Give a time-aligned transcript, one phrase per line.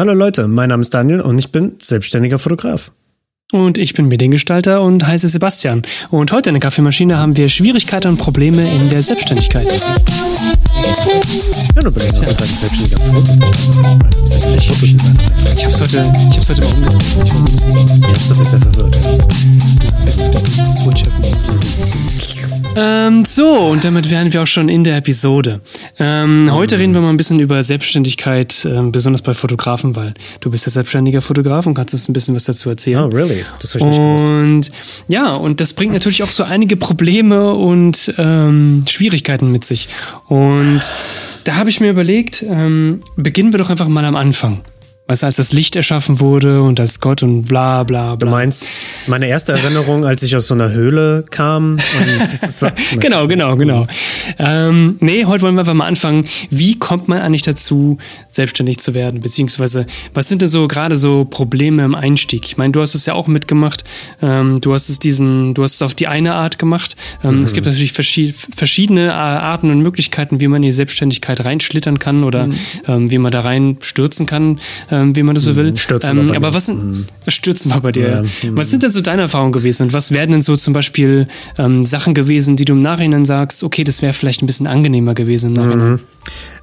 [0.00, 2.92] Hallo Leute, mein Name ist Daniel und ich bin selbstständiger Fotograf.
[3.50, 5.82] Und ich bin Mediengestalter und heiße Sebastian.
[6.10, 9.66] Und heute in der Kaffeemaschine haben wir Schwierigkeiten und Probleme in der Selbstständigkeit.
[10.88, 12.32] Ja, du bist ja.
[12.32, 13.54] selbstständiger Fotograf.
[15.54, 17.04] Ich, hab's heute, ich hab's heute mal umgedreht.
[17.04, 17.76] Ich bisschen,
[18.08, 18.96] Jetzt ein bisschen verwirrt.
[20.06, 21.02] Bisschen, bisschen Switch.
[22.80, 25.60] Ähm, so, und damit wären wir auch schon in der Episode.
[25.98, 30.50] Ähm, heute reden wir mal ein bisschen über Selbstständigkeit, äh, besonders bei Fotografen, weil du
[30.50, 33.00] bist ja selbstständiger Fotograf und kannst uns ein bisschen was dazu erzählen.
[33.00, 33.44] Oh, really?
[33.60, 34.26] Das habe ich nicht gewusst.
[34.26, 34.70] Und
[35.08, 39.88] ja, und das bringt natürlich auch so einige Probleme und ähm, Schwierigkeiten mit sich.
[40.28, 40.77] Und
[41.44, 44.60] da habe ich mir überlegt, ähm, beginnen wir doch einfach mal am Anfang.
[45.08, 48.26] Weißt du, als das Licht erschaffen wurde und als Gott und bla bla bla.
[48.26, 48.66] Du meinst,
[49.06, 51.78] meine erste Erinnerung, als ich aus so einer Höhle kam.
[53.00, 53.86] Genau, genau, genau.
[54.38, 56.26] Ähm, nee, heute wollen wir einfach mal anfangen.
[56.50, 59.20] Wie kommt man eigentlich dazu, selbstständig zu werden?
[59.20, 62.44] Beziehungsweise, was sind denn so gerade so Probleme im Einstieg?
[62.44, 63.84] Ich meine, du hast es ja auch mitgemacht.
[64.20, 66.96] Ähm, du hast es diesen, du hast es auf die eine Art gemacht.
[67.24, 67.42] Ähm, mhm.
[67.42, 72.24] Es gibt natürlich verschied verschiedene Arten und Möglichkeiten, wie man in die Selbstständigkeit reinschlittern kann
[72.24, 72.54] oder mhm.
[72.86, 74.58] ähm, wie man da reinstürzen kann
[74.98, 75.76] ähm, wie man das so will.
[75.76, 77.06] Stürzen ähm, aber was sind, mhm.
[77.28, 78.10] stürzen wir bei dir.
[78.10, 78.50] Ja.
[78.52, 81.84] Was sind denn so deine Erfahrungen gewesen und was werden denn so zum Beispiel ähm,
[81.84, 85.48] Sachen gewesen, die du im Nachhinein sagst, okay, das wäre vielleicht ein bisschen angenehmer gewesen
[85.48, 86.00] im Nachhinein?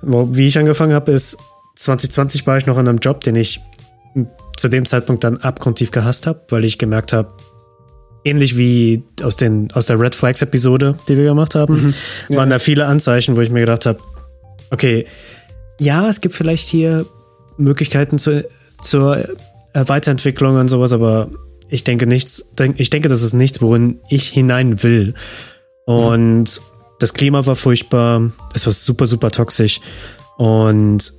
[0.02, 0.36] Mhm.
[0.36, 1.38] Wie ich angefangen habe, ist
[1.78, 3.62] 2020 war ich noch in einem Job, den ich
[4.58, 7.30] zu dem Zeitpunkt dann abgrundtief gehasst habe, weil ich gemerkt habe,
[8.24, 11.94] ähnlich wie aus, den, aus der Red Flags Episode, die wir gemacht haben, mhm.
[12.30, 12.38] ja.
[12.38, 14.00] waren da viele Anzeichen, wo ich mir gedacht habe,
[14.72, 15.06] okay,
[15.80, 17.06] ja, es gibt vielleicht hier
[17.58, 18.48] Möglichkeiten zu,
[18.82, 19.24] zur
[19.74, 21.30] Weiterentwicklung und sowas, aber
[21.70, 25.14] ich denke nichts, ich denke, das ist nichts, worin ich hinein will.
[25.86, 26.62] Und
[27.00, 29.82] das Klima war furchtbar, es war super, super toxisch.
[30.38, 31.14] Und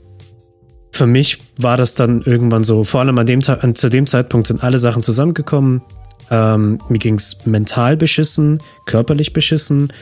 [0.92, 4.46] für mich war das dann irgendwann so, vor allem an dem an, zu dem Zeitpunkt
[4.46, 5.82] sind alle Sachen zusammengekommen.
[6.30, 9.92] Ähm, mir ging es mental beschissen, körperlich beschissen.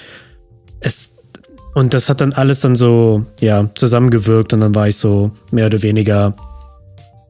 [0.81, 1.14] Es
[1.75, 5.67] und das hat dann alles dann so, ja, zusammengewirkt und dann war ich so mehr
[5.67, 6.35] oder weniger,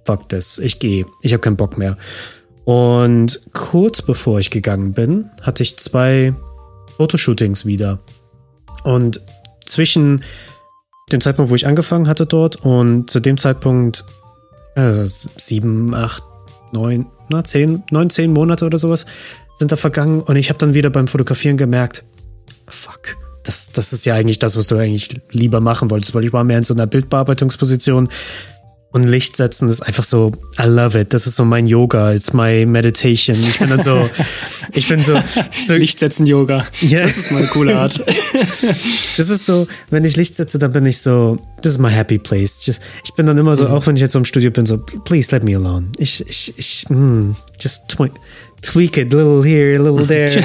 [0.05, 1.97] fuck das, ich gehe, ich habe keinen Bock mehr.
[2.65, 6.35] Und kurz bevor ich gegangen bin, hatte ich zwei
[6.97, 7.99] Fotoshootings wieder.
[8.85, 9.21] Und
[9.67, 10.23] zwischen
[11.13, 14.05] dem Zeitpunkt, wo ich angefangen hatte dort und zu dem Zeitpunkt
[14.75, 16.23] äh, sieben, acht,
[16.73, 19.07] neun, na, zehn, neun, zehn Monate oder sowas
[19.57, 22.05] sind da vergangen und ich habe dann wieder beim Fotografieren gemerkt,
[22.67, 26.33] fuck, das, das ist ja eigentlich das, was du eigentlich lieber machen wolltest, weil ich
[26.33, 28.09] war mehr in so einer Bildbearbeitungsposition
[28.95, 31.13] und Licht setzen ist einfach so, I love it.
[31.13, 33.37] Das ist so mein Yoga, it's my meditation.
[33.37, 34.09] Ich bin dann so,
[34.73, 35.21] ich bin so,
[35.67, 36.65] so Lichtsetzen Yoga.
[36.81, 37.03] Yeah.
[37.03, 38.01] Das ist meine coole Art.
[39.17, 42.19] das ist so, wenn ich Licht setze, dann bin ich so, this is my happy
[42.19, 42.65] place.
[42.65, 43.75] Just, ich bin dann immer so, mhm.
[43.75, 45.89] auch wenn ich jetzt so im Studio bin, so, please let me alone.
[45.99, 47.89] Ich, ich, ich, mm, just
[48.65, 50.43] tweak it, little here, little there.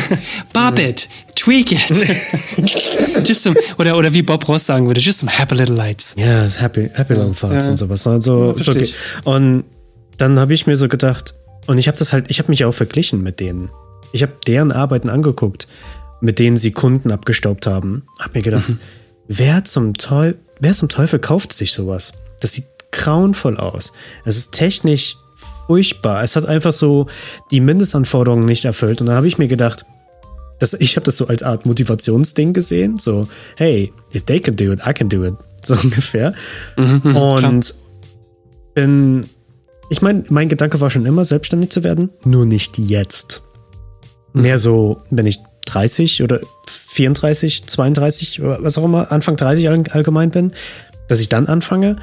[0.54, 1.90] Bob it, tweak it.
[3.26, 6.16] just some, oder, oder wie Bob Ross sagen würde, just some happy little lights.
[6.18, 7.72] Ja, happy, happy little thoughts ja.
[7.72, 8.06] und sowas.
[8.06, 8.90] Also, ja, okay.
[9.24, 9.64] Und
[10.18, 11.34] dann habe ich mir so gedacht,
[11.68, 13.70] und ich habe das halt, ich habe mich auch verglichen mit denen.
[14.12, 15.68] Ich habe deren Arbeiten angeguckt,
[16.22, 18.04] mit denen sie Kunden abgestaubt haben.
[18.20, 18.80] Hab mir gedacht, mhm.
[19.28, 22.14] wer zum Teufel, wer zum Teufel kauft sich sowas?
[22.42, 23.94] Das sieht grauenvoll aus.
[24.26, 25.16] Es ist technisch
[25.68, 26.24] furchtbar.
[26.24, 27.08] Es hat einfach so
[27.52, 29.02] die Mindestanforderungen nicht erfüllt.
[29.02, 29.86] Und dann habe ich mir gedacht,
[30.60, 32.98] das, ich habe das so als Art Motivationsding gesehen.
[32.98, 35.36] So, hey, if they can do it, I can do it.
[35.62, 36.34] So ungefähr.
[36.78, 37.78] Mhm, mhm und klar.
[38.76, 39.30] bin,
[39.90, 43.42] ich meine, mein Gedanke war schon immer, selbstständig zu werden, nur nicht jetzt.
[44.32, 44.44] Mhm.
[44.44, 50.54] Mehr so, wenn ich 30 oder 34, 32, was auch immer, Anfang 30 allgemein bin,
[51.10, 51.98] dass ich dann anfange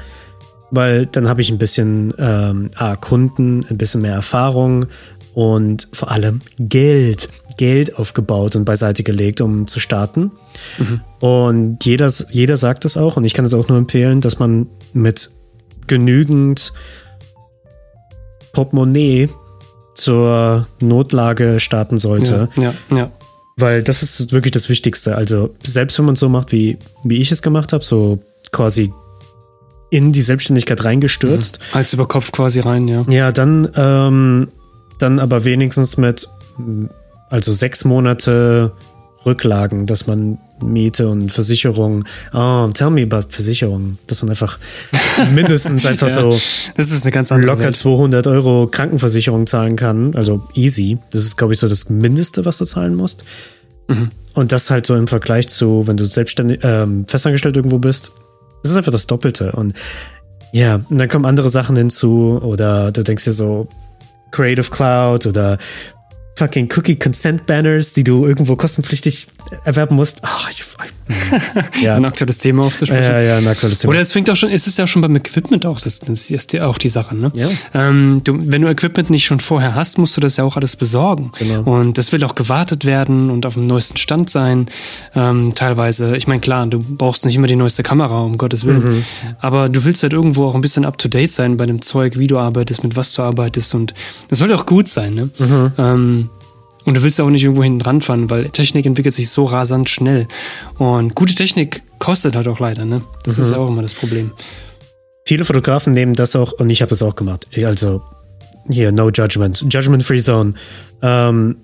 [0.71, 4.85] weil dann habe ich ein bisschen ähm, A, Kunden, ein bisschen mehr Erfahrung
[5.33, 10.31] und vor allem Geld, Geld aufgebaut und beiseite gelegt, um zu starten.
[10.77, 11.01] Mhm.
[11.19, 14.67] Und jeder, jeder sagt es auch und ich kann es auch nur empfehlen, dass man
[14.93, 15.31] mit
[15.87, 16.73] genügend
[18.51, 19.29] Portemonnaie
[19.93, 22.49] zur Notlage starten sollte.
[22.55, 23.11] Ja, ja, ja.
[23.57, 25.15] Weil das ist wirklich das Wichtigste.
[25.15, 28.19] Also selbst wenn man es so macht, wie, wie ich es gemacht habe, so
[28.51, 28.91] quasi
[29.89, 31.59] in die Selbstständigkeit reingestürzt.
[31.59, 31.75] Mhm.
[31.75, 33.05] Hals über Kopf quasi rein, ja.
[33.09, 34.49] Ja, dann, ähm,
[34.99, 36.27] dann aber wenigstens mit,
[37.29, 38.73] also sechs Monate
[39.25, 44.57] Rücklagen, dass man Miete und Versicherung, oh, tell me about Versicherung, dass man einfach
[45.33, 46.39] mindestens einfach ja, so
[46.75, 47.75] das ist eine ganz andere locker Welt.
[47.75, 50.97] 200 Euro Krankenversicherung zahlen kann, also easy.
[51.11, 53.23] Das ist, glaube ich, so das Mindeste, was du zahlen musst.
[53.87, 54.09] Mhm.
[54.33, 58.11] Und das halt so im Vergleich zu, wenn du selbstständig, ähm, festangestellt irgendwo bist,
[58.63, 59.51] es ist einfach das Doppelte.
[59.53, 59.73] Und
[60.51, 63.67] Ja, und dann kommen andere Sachen hinzu oder du denkst dir so
[64.31, 65.57] Creative Cloud oder
[66.37, 69.27] fucking Cookie Consent Banners, die du irgendwo kostenpflichtig
[69.65, 70.21] erwerben musst.
[70.23, 70.63] Oh, ich,
[71.81, 71.95] ja.
[71.95, 73.11] ein aktuelles Thema aufzusprechen.
[73.11, 73.91] Ja, ja, ein aktuelles Thema.
[73.91, 76.67] Oder es fängt auch schon, es ist ja schon beim Equipment auch, das, ist ja
[76.67, 77.31] auch die Sache, ne?
[77.35, 77.47] Ja.
[77.73, 80.75] Ähm, du, wenn du Equipment nicht schon vorher hast, musst du das ja auch alles
[80.75, 81.31] besorgen.
[81.39, 81.61] Genau.
[81.61, 84.67] Und das will auch gewartet werden und auf dem neuesten Stand sein.
[85.15, 88.97] Ähm, teilweise, ich meine, klar, du brauchst nicht immer die neueste Kamera, um Gottes Willen.
[88.97, 89.03] Mhm.
[89.39, 92.17] Aber du willst halt irgendwo auch ein bisschen up to date sein bei dem Zeug,
[92.19, 93.73] wie du arbeitest, mit was du arbeitest.
[93.75, 93.93] Und
[94.27, 95.29] das soll auch gut sein, ne?
[95.39, 95.71] Mhm.
[95.77, 96.26] Ähm,
[96.87, 99.43] und du willst ja auch nicht irgendwo hinten dran fahren, weil Technik entwickelt sich so
[99.43, 100.25] rasant schnell.
[100.77, 103.01] Und gute Technik kostet halt auch leider, ne?
[103.23, 104.31] Das ist ja auch immer das Problem.
[105.25, 107.45] Viele Fotografen nehmen das auch, und ich habe das auch gemacht.
[107.61, 108.01] Also,
[108.69, 110.53] hier, no judgment, judgment-free zone.
[111.01, 111.57] Ähm,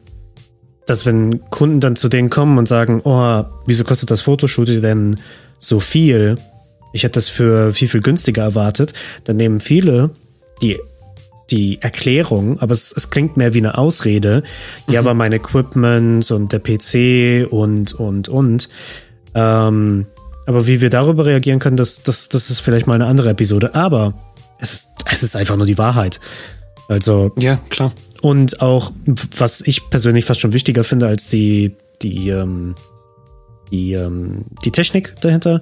[0.88, 5.22] dass wenn Kunden dann zu denen kommen und sagen, oh, wieso kostet das Fotoshooting denn
[5.58, 6.36] so viel?
[6.92, 8.92] Ich hätte das für viel, viel günstiger erwartet.
[9.24, 10.10] Dann nehmen viele
[10.62, 10.80] die,
[11.54, 14.42] die Erklärung, aber es, es klingt mehr wie eine Ausrede.
[14.88, 18.70] Ja, aber mein Equipment und der PC und, und, und.
[19.36, 20.08] Ähm,
[20.48, 23.76] aber wie wir darüber reagieren können, das, das, das ist vielleicht mal eine andere Episode.
[23.76, 24.16] Aber
[24.60, 26.20] es ist, es ist einfach nur die Wahrheit.
[26.88, 27.94] Also, Ja, klar.
[28.22, 28.92] und auch,
[29.38, 32.74] was ich persönlich fast schon wichtiger finde als die, die, ähm,
[33.72, 35.62] die, ähm, die Technik dahinter,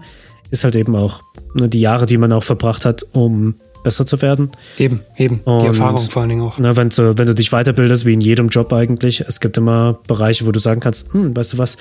[0.51, 1.21] ist halt eben auch
[1.53, 4.51] ne, die Jahre, die man auch verbracht hat, um besser zu werden.
[4.77, 5.39] Eben, eben.
[5.45, 6.57] Und- die Erfahrung vor allen Dingen auch.
[6.57, 9.99] Ne, wenn, du, wenn du dich weiterbildest, wie in jedem Job eigentlich, es gibt immer
[10.07, 11.77] Bereiche, wo du sagen kannst, hm, weißt du was,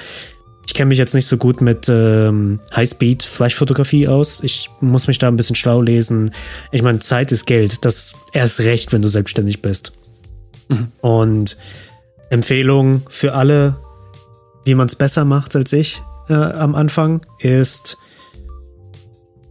[0.67, 4.41] ich kenne mich jetzt nicht so gut mit ähm, Highspeed-Fleischfotografie aus.
[4.45, 6.31] Ich muss mich da ein bisschen schlau lesen.
[6.71, 7.85] Ich meine, Zeit ist Geld.
[7.85, 9.93] Das ist erst recht, wenn du selbstständig bist.
[11.01, 11.57] Und
[12.29, 13.77] Empfehlung für alle,
[14.65, 17.99] wie man es besser macht als ich äh, am Anfang, ist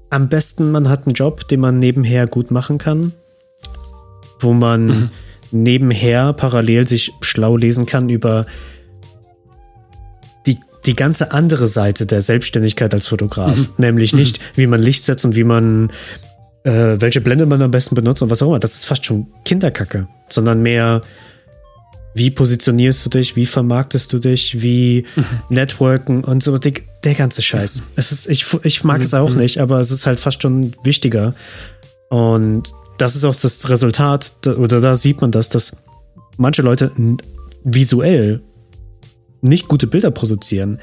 [0.10, 3.14] am besten, man hat einen Job, den man nebenher gut machen kann,
[4.40, 5.12] wo man
[5.52, 8.46] nebenher parallel sich schlau lesen kann über
[10.46, 13.70] die, die ganze andere Seite der Selbstständigkeit als Fotograf.
[13.78, 15.92] Nämlich nicht, wie man Licht setzt und wie man,
[16.64, 18.60] äh, welche Blende man am besten benutzt und was auch immer.
[18.60, 21.02] Das ist fast schon Kinderkacke, sondern mehr,
[22.14, 25.06] wie positionierst du dich, wie vermarktest du dich, wie
[25.50, 26.74] networken und so, der,
[27.04, 27.84] der ganze Scheiß.
[27.96, 31.36] Es ist, ich, ich mag es auch nicht, aber es ist halt fast schon wichtiger.
[32.10, 35.78] Und das ist auch das Resultat, oder da sieht man das, dass
[36.38, 36.92] manche Leute
[37.64, 38.42] visuell
[39.42, 40.80] nicht gute Bilder produzieren,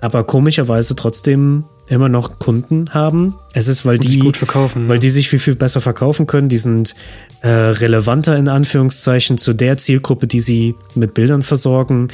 [0.00, 3.34] aber komischerweise trotzdem immer noch Kunden haben.
[3.52, 5.00] Es ist, weil Und sich die gut verkaufen, weil ja.
[5.00, 6.48] die sich viel, viel besser verkaufen können.
[6.48, 6.94] Die sind
[7.42, 12.08] äh, relevanter in Anführungszeichen zu der Zielgruppe, die sie mit Bildern versorgen.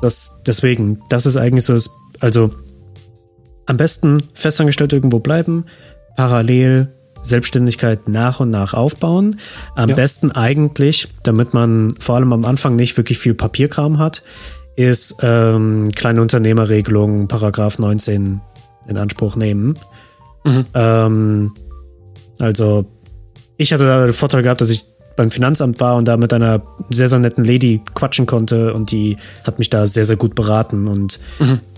[0.00, 2.52] Das, deswegen, das ist eigentlich so, das, also
[3.66, 5.66] am besten festangestellt irgendwo bleiben,
[6.16, 6.88] parallel
[7.22, 9.38] Selbstständigkeit nach und nach aufbauen.
[9.76, 9.94] Am Ja.
[9.94, 14.22] besten eigentlich, damit man vor allem am Anfang nicht wirklich viel Papierkram hat,
[14.74, 18.40] ist ähm, kleine Unternehmerregelung, Paragraph 19
[18.88, 19.74] in Anspruch nehmen.
[20.74, 21.52] Ähm,
[22.38, 22.84] also,
[23.56, 24.84] ich hatte da den Vorteil gehabt, dass ich
[25.16, 29.16] beim Finanzamt war und da mit einer sehr, sehr netten Lady quatschen konnte und die
[29.44, 31.20] hat mich da sehr, sehr gut beraten und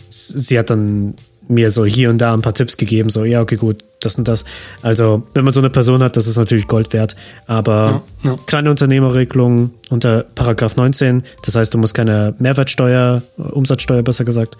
[0.09, 1.15] s- sie hat dann
[1.47, 4.29] mir so hier und da ein paar Tipps gegeben, so, ja, okay, gut, das und
[4.29, 4.47] das.
[4.81, 7.17] Also, wenn man so eine Person hat, das ist natürlich Gold wert,
[7.47, 8.39] aber Ja, ja.
[8.47, 14.57] kleine Unternehmerregelung unter Paragraph 19, das heißt, du musst keine Mehrwertsteuer, äh, Umsatzsteuer besser gesagt,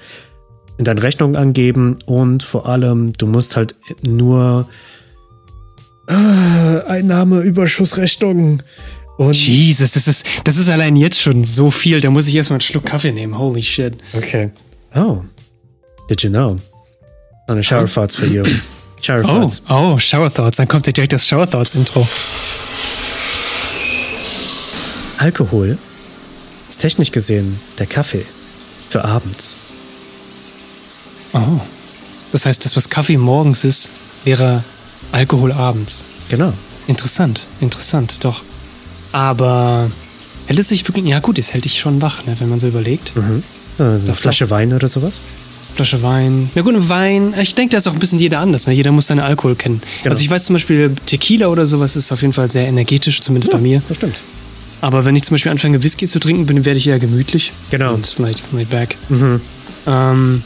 [0.79, 4.69] deine Rechnung angeben und vor allem, du musst halt nur
[6.09, 6.13] äh,
[6.89, 8.63] Einnahmeüberschussrechnung
[9.17, 12.01] und Jesus, das ist, das ist allein jetzt schon so viel.
[12.01, 13.39] Da muss ich erstmal einen Schluck Kaffee nehmen.
[13.39, 13.95] Holy shit.
[14.13, 14.51] okay.
[14.97, 15.23] Oh,
[16.09, 16.59] did you know?
[17.47, 18.45] A shower thoughts for you.
[19.01, 19.63] Shower Oh, thoughts.
[19.69, 20.57] oh, Shower Thoughts.
[20.57, 22.09] Dann kommt ja direkt das Shower Thoughts Intro.
[25.19, 25.79] Alkohol
[26.69, 28.25] ist technisch gesehen der Kaffee
[28.91, 29.57] für abends.
[31.35, 31.61] Oh.
[32.33, 33.89] Das heißt, das, was Kaffee morgens ist,
[34.25, 34.65] wäre
[35.13, 36.05] Alkohol abends.
[36.29, 36.53] Genau.
[36.87, 38.43] Interessant, interessant, doch.
[39.13, 39.91] Aber
[40.47, 41.05] hält es sich wirklich.
[41.07, 43.13] Ja, gut, es hält dich schon wach, ne, wenn man so überlegt.
[43.17, 45.21] Äh, eine Das Flasche Wein oder sowas.
[45.75, 46.51] Flasche Wein.
[46.55, 47.35] Na gut, ein Wein.
[47.41, 48.67] Ich denke, da ist auch ein bisschen jeder anders.
[48.67, 48.75] Ne?
[48.75, 49.83] Jeder muss seinen Alkohol kennen.
[50.03, 50.13] Genau.
[50.13, 53.51] Also ich weiß zum Beispiel, Tequila oder sowas ist auf jeden Fall sehr energetisch, zumindest
[53.53, 53.83] bei mir.
[53.89, 54.17] Das stimmt.
[54.81, 57.53] Aber wenn ich zum Beispiel anfange, Whisky zu trinken, bin, werde ich eher gemütlich.
[57.71, 57.95] Genau.
[57.95, 58.97] Und laid, laid back.
[59.87, 60.43] Ähm,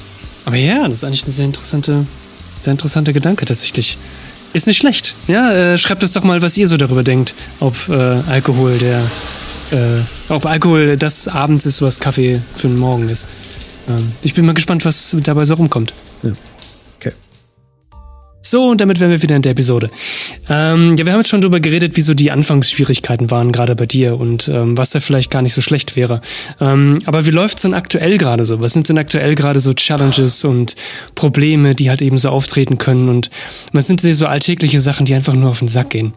[0.48, 2.06] aber ja, das ist eigentlich ein sehr interessante,
[2.62, 3.98] sehr interessanter Gedanke tatsächlich.
[4.54, 5.14] Ist nicht schlecht.
[5.26, 7.34] Ja, äh, schreibt uns doch mal, was ihr so darüber denkt.
[7.60, 8.98] Ob äh, Alkohol der,
[9.72, 10.00] äh,
[10.30, 13.26] ob Alkohol das abends ist, was Kaffee für den Morgen ist.
[13.90, 15.92] Ähm, ich bin mal gespannt, was dabei so rumkommt.
[16.22, 16.30] Ja.
[18.40, 19.90] So, und damit wären wir wieder in der Episode.
[20.48, 23.86] Ähm, ja, wir haben jetzt schon darüber geredet, wie so die Anfangsschwierigkeiten waren, gerade bei
[23.86, 26.20] dir und ähm, was da vielleicht gar nicht so schlecht wäre.
[26.60, 28.60] Ähm, aber wie läuft's denn aktuell gerade so?
[28.60, 30.76] Was sind denn aktuell gerade so Challenges und
[31.14, 33.08] Probleme, die halt eben so auftreten können?
[33.08, 33.28] Und
[33.72, 36.14] was sind so alltägliche Sachen, die einfach nur auf den Sack gehen?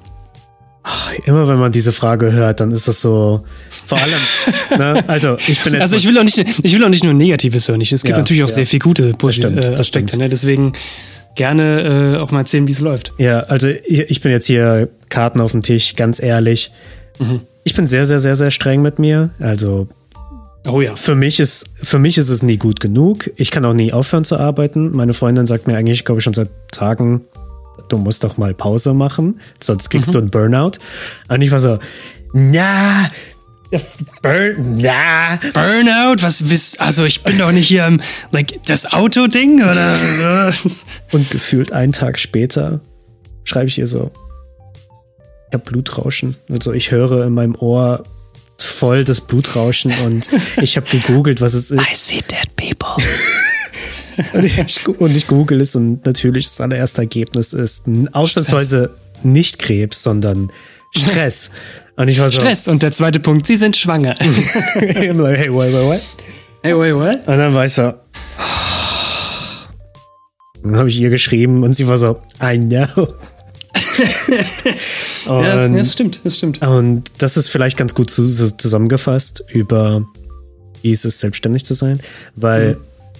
[1.25, 3.45] Immer wenn man diese Frage hört, dann ist das so.
[3.85, 5.03] Vor allem, ne?
[5.07, 5.83] also ich bin jetzt.
[5.83, 7.81] Also ich will auch nicht, ich will auch nicht nur Negatives hören.
[7.81, 8.55] Es gibt ja, natürlich auch ja.
[8.55, 10.17] sehr viel gute das stimmt, äh, das Aspekte.
[10.17, 10.27] Ne?
[10.27, 10.71] Deswegen
[11.35, 13.13] gerne äh, auch mal erzählen, wie es läuft.
[13.17, 16.71] Ja, also ich, ich, bin jetzt hier Karten auf dem Tisch, ganz ehrlich.
[17.19, 17.41] Mhm.
[17.63, 19.29] Ich bin sehr, sehr, sehr, sehr streng mit mir.
[19.39, 19.87] Also
[20.65, 20.95] Oh ja.
[20.95, 23.31] Für mich ist, für mich ist es nie gut genug.
[23.35, 24.95] Ich kann auch nie aufhören zu arbeiten.
[24.95, 27.21] Meine Freundin sagt mir eigentlich, glaube ich, schon seit Tagen,
[27.89, 30.13] du musst doch mal Pause machen, sonst kriegst mhm.
[30.13, 30.71] du einen Burnout.
[31.29, 31.79] Und ich war so,
[32.33, 33.09] na,
[34.21, 35.39] Burn, na.
[35.53, 36.21] Burnout?
[36.21, 38.01] Was wisst, also ich bin doch nicht hier im,
[38.31, 40.85] like, das Auto-Ding oder was?
[41.11, 42.81] Und gefühlt einen Tag später
[43.45, 44.11] schreibe ich ihr so,
[45.47, 46.35] ich habe Blutrauschen.
[46.49, 48.03] Also ich höre in meinem Ohr
[48.57, 50.27] voll das Blutrauschen und
[50.61, 51.81] ich habe gegoogelt, was es ist.
[51.81, 53.03] I see dead people.
[54.33, 60.03] und, ich, und ich google es und natürlich das allererste Ergebnis ist ausnahmsweise nicht Krebs,
[60.03, 60.51] sondern
[60.95, 61.51] Stress.
[62.01, 62.67] Und ich war so, Stress.
[62.67, 64.15] Und der zweite Punkt, sie sind schwanger.
[64.19, 66.01] hey, wait, wait, wait.
[66.63, 67.27] Hey, wait, what?
[67.27, 67.93] Und dann war ich so,
[70.63, 72.87] dann habe ich ihr geschrieben und sie war so, I know.
[75.27, 76.59] und, ja, das stimmt, das stimmt.
[76.63, 80.03] Und das ist vielleicht ganz gut zusammengefasst über,
[80.81, 81.99] wie ist es, selbstständig zu sein,
[82.35, 82.77] weil mhm.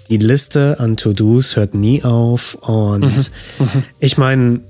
[0.09, 3.65] die Liste an To-Dos hört nie auf und mhm.
[3.65, 3.83] Mhm.
[4.00, 4.61] ich meine,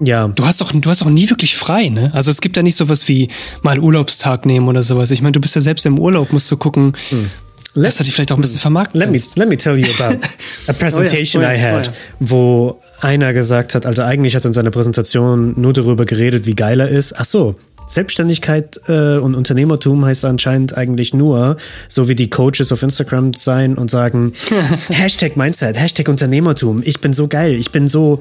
[0.00, 0.28] ja.
[0.28, 2.10] Du hast doch, du hast auch nie wirklich frei, ne?
[2.14, 3.28] Also es gibt ja nicht sowas wie
[3.62, 5.10] mal Urlaubstag nehmen oder sowas.
[5.10, 7.30] Ich meine, du bist ja selbst im Urlaub, musst du gucken, hm.
[7.76, 9.84] Let, dass du dich vielleicht auch ein bisschen vermarkten let me, let me tell you
[9.98, 10.24] about
[10.68, 11.96] a presentation oh ja, oh ja, I had, oh ja.
[12.20, 16.54] wo einer gesagt hat, also eigentlich hat er in seiner Präsentation nur darüber geredet, wie
[16.54, 17.14] geil er ist.
[17.18, 21.56] Ach so, Selbstständigkeit äh, und Unternehmertum heißt anscheinend eigentlich nur,
[21.88, 24.32] so wie die Coaches auf Instagram sein und sagen,
[24.88, 28.20] Hashtag Mindset, Hashtag Unternehmertum, ich bin so geil, ich bin so.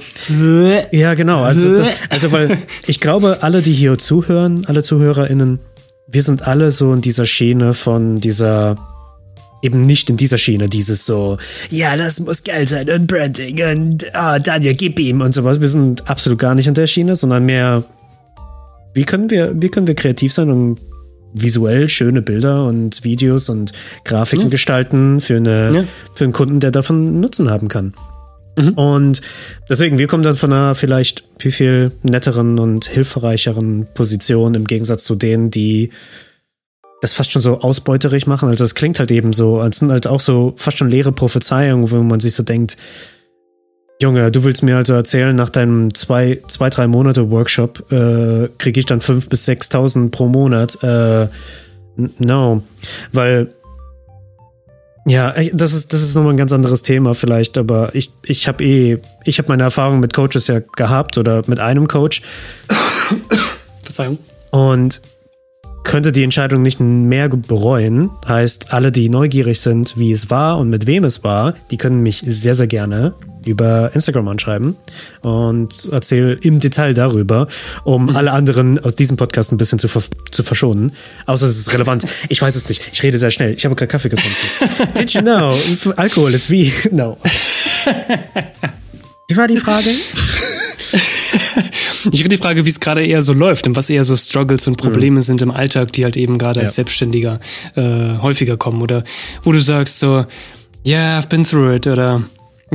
[0.92, 1.44] ja, genau.
[1.44, 5.60] Also, das, also, weil ich glaube, alle, die hier zuhören, alle ZuhörerInnen,
[6.08, 8.78] wir sind alle so in dieser Schiene von dieser
[9.62, 11.38] eben nicht in dieser Schiene, dieses so,
[11.70, 15.62] ja, das muss geil sein und Branding und ah, Daniel, gib ihm und sowas.
[15.62, 17.84] Wir sind absolut gar nicht in der Schiene, sondern mehr
[18.94, 20.80] wie können wir, wie können wir kreativ sein und
[21.34, 23.74] visuell schöne Bilder und Videos und
[24.06, 24.50] Grafiken ja.
[24.50, 25.84] gestalten für, eine, ja.
[26.14, 27.94] für einen Kunden, der davon Nutzen haben kann.
[28.56, 28.74] Mhm.
[28.74, 29.22] Und
[29.68, 35.06] deswegen, wir kommen dann von einer vielleicht viel, viel netteren und hilfreicheren Position im Gegensatz
[35.06, 35.90] zu denen, die
[37.02, 38.48] das fast schon so ausbeuterig machen.
[38.48, 41.92] Also es klingt halt eben so, als sind halt auch so fast schon leere Prophezeiungen,
[41.92, 42.78] wo man sich so denkt,
[44.04, 48.78] Junge, du willst mir also erzählen, nach deinem zwei, zwei drei Monate Workshop äh, kriege
[48.82, 50.84] ich dann fünf bis 6.000 pro Monat.
[50.84, 51.30] Äh,
[51.96, 52.64] no,
[53.14, 53.54] weil
[55.06, 58.62] ja, das ist das ist nochmal ein ganz anderes Thema vielleicht, aber ich ich habe
[58.66, 62.24] eh ich habe meine Erfahrung mit Coaches ja gehabt oder mit einem Coach.
[63.84, 64.18] Verzeihung.
[64.52, 65.02] Und
[65.86, 68.10] könnte die Entscheidung nicht mehr bereuen.
[68.28, 72.02] Heißt, alle, die neugierig sind, wie es war und mit wem es war, die können
[72.02, 73.14] mich sehr, sehr gerne
[73.46, 74.76] über Instagram anschreiben
[75.22, 77.48] und erzähle im Detail darüber,
[77.84, 78.16] um mhm.
[78.16, 80.94] alle anderen aus diesem Podcast ein bisschen zu, ver zu verschonen.
[81.26, 82.06] Außer es ist relevant.
[82.30, 82.82] Ich weiß es nicht.
[82.92, 83.54] Ich rede sehr schnell.
[83.54, 84.94] Ich habe gerade Kaffee getrunken.
[84.98, 85.56] Did you know?
[85.96, 86.72] Alkohol ist wie.
[86.92, 87.18] No.
[89.28, 89.90] Wie war die Frage?
[92.12, 94.68] ich hätte die Frage, wie es gerade eher so läuft und was eher so Struggles
[94.68, 95.22] und Probleme mhm.
[95.22, 96.66] sind im Alltag, die halt eben gerade ja.
[96.66, 97.40] als Selbstständiger
[97.76, 98.82] äh, häufiger kommen.
[98.82, 99.04] Oder
[99.44, 100.26] wo du sagst so,
[100.86, 102.24] yeah, I've been through it oder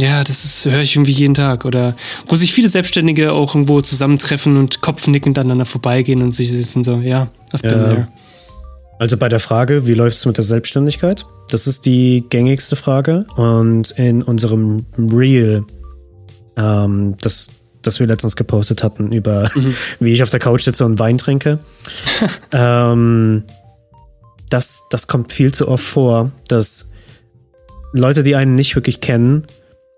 [0.00, 1.64] ja, das höre ich irgendwie jeden Tag.
[1.64, 1.94] Oder
[2.26, 6.96] wo sich viele Selbstständige auch irgendwo zusammentreffen und kopfnickend aneinander vorbeigehen und sich sitzen so,
[6.96, 7.84] ja, I've been ja.
[7.84, 8.08] there.
[8.98, 11.24] Also bei der Frage, wie läuft es mit der Selbstständigkeit?
[11.50, 13.26] Das ist die gängigste Frage.
[13.36, 15.64] Und in unserem Reel,
[16.56, 17.50] ähm, das
[17.82, 19.74] das wir letztens gepostet hatten, über mhm.
[20.00, 21.58] wie ich auf der Couch sitze und Wein trinke.
[22.52, 23.44] ähm,
[24.50, 26.90] das, das kommt viel zu oft vor, dass
[27.92, 29.42] Leute, die einen nicht wirklich kennen,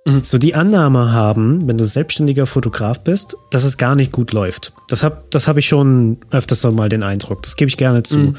[0.07, 0.25] mhm.
[0.25, 4.73] so die Annahme haben, wenn du selbstständiger Fotograf bist, dass es gar nicht gut läuft.
[4.89, 7.43] Das habe das hab ich schon öfters mal den Eindruck.
[7.43, 8.19] Das gebe ich gerne zu.
[8.19, 8.37] Mhm.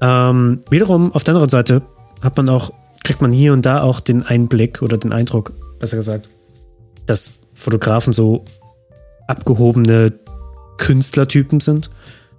[0.00, 1.82] Ähm, wiederum, auf der anderen Seite
[2.22, 2.72] hat man auch,
[3.04, 6.28] kriegt man hier und da auch den Einblick oder den Eindruck, besser gesagt,
[7.06, 8.44] dass Fotografen so
[9.26, 10.12] abgehobene
[10.78, 11.90] Künstlertypen sind.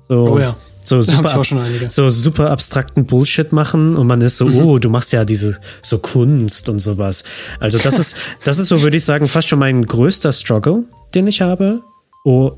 [0.08, 0.56] So, oh ja.
[0.88, 1.42] So super,
[1.90, 4.62] so super abstrakten Bullshit machen und man ist so, mhm.
[4.62, 7.26] oh, du machst ja diese so Kunst und sowas.
[7.60, 8.16] Also das ist,
[8.46, 10.86] das ist so, würde ich sagen, fast schon mein größter Struggle.
[11.14, 11.82] den ich habe,
[12.24, 12.54] oh,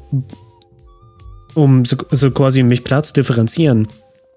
[1.56, 3.88] um so, so quasi mich klar zu differenzieren.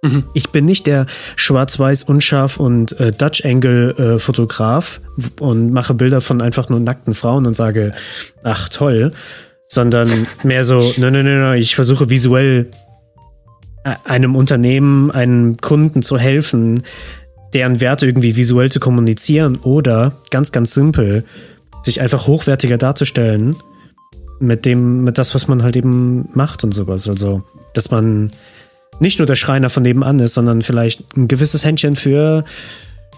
[0.01, 0.25] Mhm.
[0.33, 1.05] Ich bin nicht der
[1.37, 7.55] schwarz-weiß, unscharf und äh, Dutch-Angle-Fotograf äh, und mache Bilder von einfach nur nackten Frauen und
[7.55, 7.93] sage,
[8.43, 9.13] ach toll,
[9.67, 10.09] sondern
[10.45, 12.71] mehr so, nein, nein, nein, ich versuche visuell
[14.05, 16.83] einem Unternehmen, einem Kunden zu helfen,
[17.53, 21.25] deren Werte irgendwie visuell zu kommunizieren oder ganz, ganz simpel,
[21.83, 23.57] sich einfach hochwertiger darzustellen
[24.39, 27.09] mit dem, mit das, was man halt eben macht und sowas.
[27.09, 27.43] Also,
[27.75, 28.33] dass man
[29.01, 32.45] nicht nur der Schreiner von nebenan ist, sondern vielleicht ein gewisses Händchen für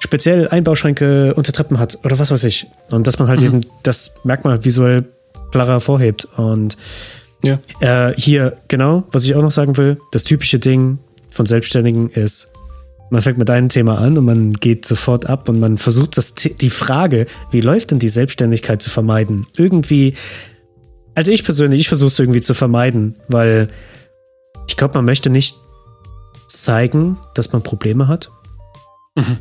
[0.00, 2.66] speziell Einbauschränke unter Treppen hat oder was weiß ich.
[2.90, 3.46] Und dass man halt mhm.
[3.46, 5.04] eben das Merkmal visuell
[5.50, 6.26] klarer hervorhebt.
[6.36, 6.76] Und
[7.44, 7.58] ja.
[7.80, 10.98] äh, hier, genau, was ich auch noch sagen will, das typische Ding
[11.30, 12.52] von Selbstständigen ist,
[13.10, 16.34] man fängt mit einem Thema an und man geht sofort ab und man versucht das,
[16.34, 19.46] die Frage, wie läuft denn die Selbstständigkeit zu vermeiden?
[19.56, 20.14] Irgendwie,
[21.14, 23.68] also ich persönlich, ich versuche es irgendwie zu vermeiden, weil
[24.66, 25.56] ich glaube, man möchte nicht
[26.48, 28.30] zeigen, dass man Probleme hat.
[29.14, 29.38] Mhm.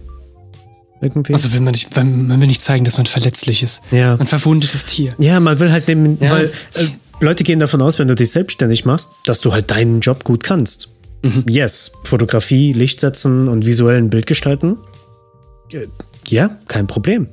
[1.01, 1.33] Irgendwie.
[1.33, 3.81] Also wenn man nicht, wenn, man will nicht zeigen, dass man verletzlich ist.
[3.91, 4.15] Ja.
[4.15, 5.13] Man verwundet das Tier.
[5.17, 6.31] Ja, man will halt nehmen, ja.
[6.31, 6.45] weil
[6.75, 6.88] äh,
[7.24, 10.44] Leute gehen davon aus, wenn du dich selbstständig machst, dass du halt deinen Job gut
[10.44, 10.89] kannst.
[11.22, 11.46] Mhm.
[11.48, 14.77] Yes, Fotografie, Licht setzen und visuellen Bild gestalten.
[16.27, 17.27] Ja, kein Problem.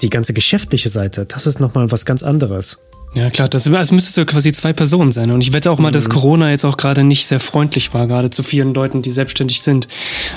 [0.00, 2.78] Die ganze geschäftliche Seite, das ist nochmal was ganz anderes.
[3.14, 5.30] Ja, klar, das, das müsste so quasi zwei Personen sein.
[5.30, 5.92] Und ich wette auch mal, mhm.
[5.92, 9.62] dass Corona jetzt auch gerade nicht sehr freundlich war, gerade zu vielen Leuten, die selbstständig
[9.62, 9.86] sind.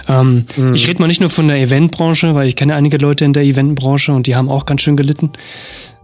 [0.10, 0.76] Ähm, mhm.
[0.76, 3.44] Ich rede mal nicht nur von der Eventbranche, weil ich kenne einige Leute in der
[3.44, 5.32] Eventbranche und die haben auch ganz schön gelitten.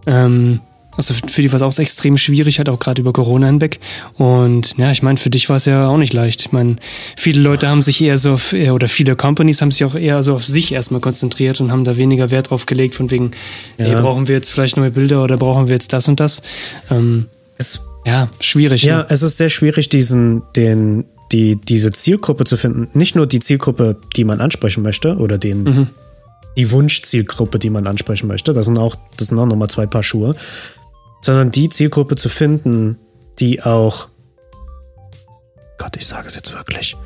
[0.06, 0.60] Ähm,
[0.96, 3.80] also für die war es auch extrem schwierig, halt auch gerade über Corona hinweg.
[4.18, 6.42] Und ja, ich meine, für dich war es ja auch nicht leicht.
[6.42, 6.76] Ich meine,
[7.16, 10.34] viele Leute haben sich eher so auf, oder viele Companies haben sich auch eher so
[10.34, 13.30] auf sich erstmal konzentriert und haben da weniger Wert drauf gelegt, von wegen,
[13.78, 13.86] ja.
[13.86, 16.42] ey, brauchen wir jetzt vielleicht neue Bilder oder brauchen wir jetzt das und das.
[16.90, 18.82] Ähm, es, ja, schwierig.
[18.82, 19.06] Ja, ne?
[19.08, 22.88] es ist sehr schwierig, diesen, den, die, diese Zielgruppe zu finden.
[22.92, 25.86] Nicht nur die Zielgruppe, die man ansprechen möchte oder den, mhm.
[26.58, 28.52] die Wunschzielgruppe, die man ansprechen möchte.
[28.52, 30.36] Das sind auch, das sind auch nochmal zwei Paar Schuhe
[31.22, 32.98] sondern die Zielgruppe zu finden,
[33.38, 34.08] die auch
[35.78, 36.96] Gott, ich sage es jetzt wirklich.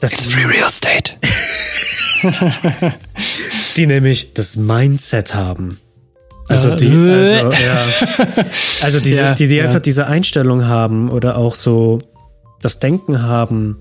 [0.00, 1.12] Das It's free real estate.
[3.76, 5.78] die nämlich das Mindset haben.
[6.48, 7.78] Also die, also, ja.
[8.82, 9.64] also diese, ja, die, die ja.
[9.64, 11.98] einfach diese Einstellung haben oder auch so
[12.62, 13.76] das Denken haben,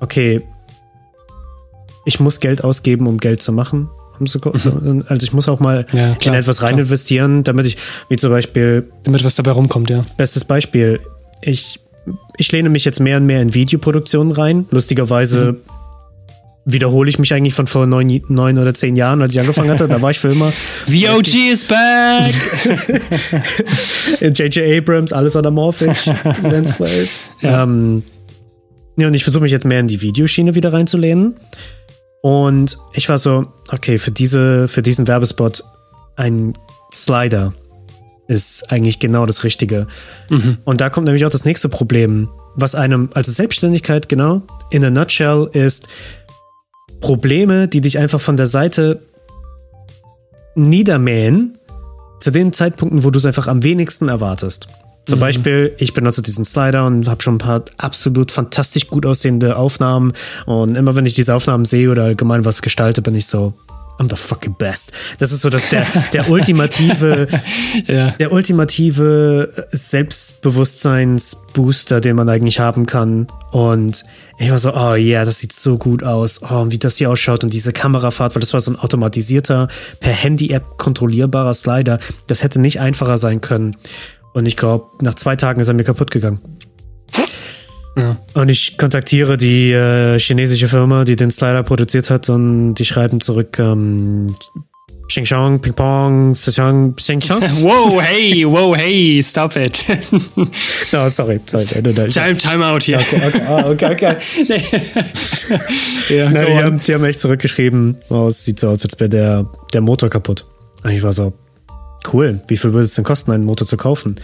[0.00, 0.42] okay,
[2.04, 3.88] ich muss Geld ausgeben, um Geld zu machen.
[4.20, 5.04] Mhm.
[5.08, 6.80] Also ich muss auch mal ja, klar, in etwas rein klar.
[6.80, 7.76] investieren, damit ich,
[8.08, 8.88] wie zum Beispiel.
[9.04, 10.04] Damit was dabei rumkommt, ja.
[10.16, 11.00] Bestes Beispiel.
[11.40, 11.80] Ich,
[12.36, 14.66] ich lehne mich jetzt mehr und mehr in Videoproduktionen rein.
[14.70, 15.56] Lustigerweise mhm.
[16.64, 19.88] wiederhole ich mich eigentlich von vor neun, neun oder zehn Jahren, als ich angefangen hatte.
[19.88, 20.52] Da war ich Filmer.
[20.86, 22.34] VOG is back!
[24.20, 24.58] J.J.
[24.78, 26.06] Abrams, alles anamorphisch.
[27.40, 27.62] ja.
[27.62, 28.02] Ähm,
[28.98, 31.36] ja, und ich versuche mich jetzt mehr in die Videoschiene wieder reinzulehnen.
[32.22, 35.64] Und ich war so, okay, für, diese, für diesen Werbespot
[36.16, 36.52] ein
[36.92, 37.54] Slider
[38.26, 39.86] ist eigentlich genau das Richtige.
[40.28, 40.58] Mhm.
[40.64, 44.90] Und da kommt nämlich auch das nächste Problem, was einem, also Selbstständigkeit, genau, in a
[44.90, 45.88] nutshell ist
[47.00, 49.00] Probleme, die dich einfach von der Seite
[50.54, 51.56] niedermähen,
[52.20, 54.68] zu den Zeitpunkten, wo du es einfach am wenigsten erwartest.
[55.08, 55.20] Zum mhm.
[55.20, 60.12] Beispiel, ich benutze diesen Slider und habe schon ein paar absolut fantastisch gut aussehende Aufnahmen.
[60.44, 63.54] Und immer wenn ich diese Aufnahmen sehe oder allgemein was gestalte, bin ich so,
[63.98, 64.92] I'm the fucking best.
[65.18, 67.26] Das ist so dass der, der ultimative,
[67.86, 68.10] ja.
[68.12, 73.26] der ultimative Selbstbewusstseinsbooster, den man eigentlich haben kann.
[73.50, 74.04] Und
[74.38, 76.42] ich war so, oh yeah, das sieht so gut aus.
[76.42, 79.66] Oh, wie das hier ausschaut und diese Kamerafahrt, weil das war so ein automatisierter,
[80.00, 81.98] per Handy-App kontrollierbarer Slider.
[82.26, 83.74] Das hätte nicht einfacher sein können.
[84.34, 86.40] Und ich glaube, nach zwei Tagen ist er mir kaputt gegangen.
[88.00, 88.16] Ja.
[88.34, 93.20] Und ich kontaktiere die äh, chinesische Firma, die den Slider produziert hat, und die schreiben
[93.20, 94.32] zurück, ähm,
[95.08, 97.40] Xing Shang, Ping Pong, Xing Xing Shang.
[97.62, 99.84] Wow, hey, wow, hey, stop it.
[100.92, 102.10] no, sorry, sorry.
[102.10, 102.98] Time, time out hier.
[102.98, 104.16] Okay, okay, oh, okay, okay.
[106.14, 109.08] ja, Nein, die, haben, die haben echt zurückgeschrieben, oh, es sieht so aus, als wäre
[109.08, 110.44] der, der Motor kaputt.
[110.84, 111.32] Und ich war so,
[112.12, 112.40] Cool.
[112.48, 114.16] Wie viel würde es denn kosten, einen Motor zu kaufen?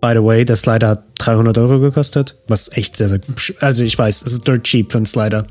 [0.00, 3.20] By the way, der Slider hat 300 Euro gekostet, was echt sehr, sehr,
[3.60, 5.46] also ich weiß, es ist dirt cheap für einen Slider.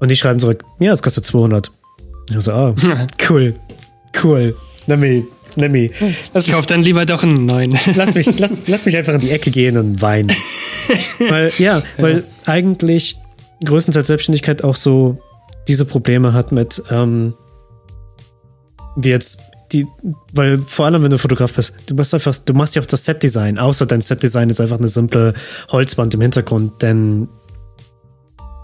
[0.00, 1.70] Und die schreiben zurück, ja, es kostet 200.
[2.30, 2.74] Ich so, oh,
[3.28, 3.54] cool,
[4.22, 4.56] cool.
[4.86, 5.24] Let me,
[5.56, 5.90] let me.
[6.34, 7.70] Lass ich kauf dann lieber doch einen neuen.
[7.94, 10.30] lass mich, lass, lass mich einfach in die Ecke gehen und weinen.
[11.28, 13.16] weil, ja, weil eigentlich
[13.64, 15.18] größtenteils Selbstständigkeit auch so
[15.68, 17.34] diese Probleme hat mit, ähm,
[18.96, 19.86] wie jetzt die,
[20.32, 23.04] weil vor allem, wenn du Fotograf bist, du machst einfach, du machst ja auch das
[23.04, 25.34] Setdesign, außer dein Setdesign ist einfach eine simple
[25.70, 27.28] Holzwand im Hintergrund, denn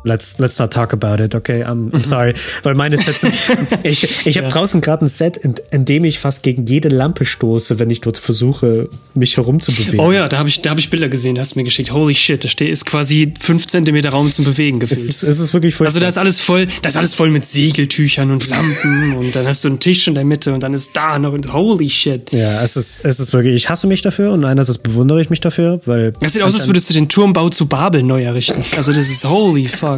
[0.04, 1.62] let's, let's not talk about it, okay?
[1.62, 2.34] I'm, I'm sorry.
[2.62, 3.24] Weil meine Sets
[3.82, 4.48] ich, ich habe ja.
[4.48, 8.00] draußen gerade ein Set, in, in, dem ich fast gegen jede Lampe stoße, wenn ich
[8.00, 10.00] dort versuche, mich herumzubewegen.
[10.00, 11.92] Oh ja, da habe ich, hab ich Bilder gesehen, hast du mir geschickt.
[11.92, 15.00] Holy shit, da steht, ist quasi fünf Zentimeter Raum zum Bewegen gefühlt.
[15.00, 15.86] Es ist, es ist wirklich voll.
[15.86, 19.46] Also da ist alles voll, da ist alles voll mit Segeltüchern und Lampen und dann
[19.46, 22.32] hast du einen Tisch in der Mitte und dann ist da noch und holy shit.
[22.32, 25.40] Ja, es ist, es ist wirklich, ich hasse mich dafür und einerseits bewundere ich mich
[25.40, 26.12] dafür, weil.
[26.20, 28.62] Das sieht aus, als würdest du den Turmbau zu Babel neu errichten.
[28.76, 29.93] Also das ist holy fuck.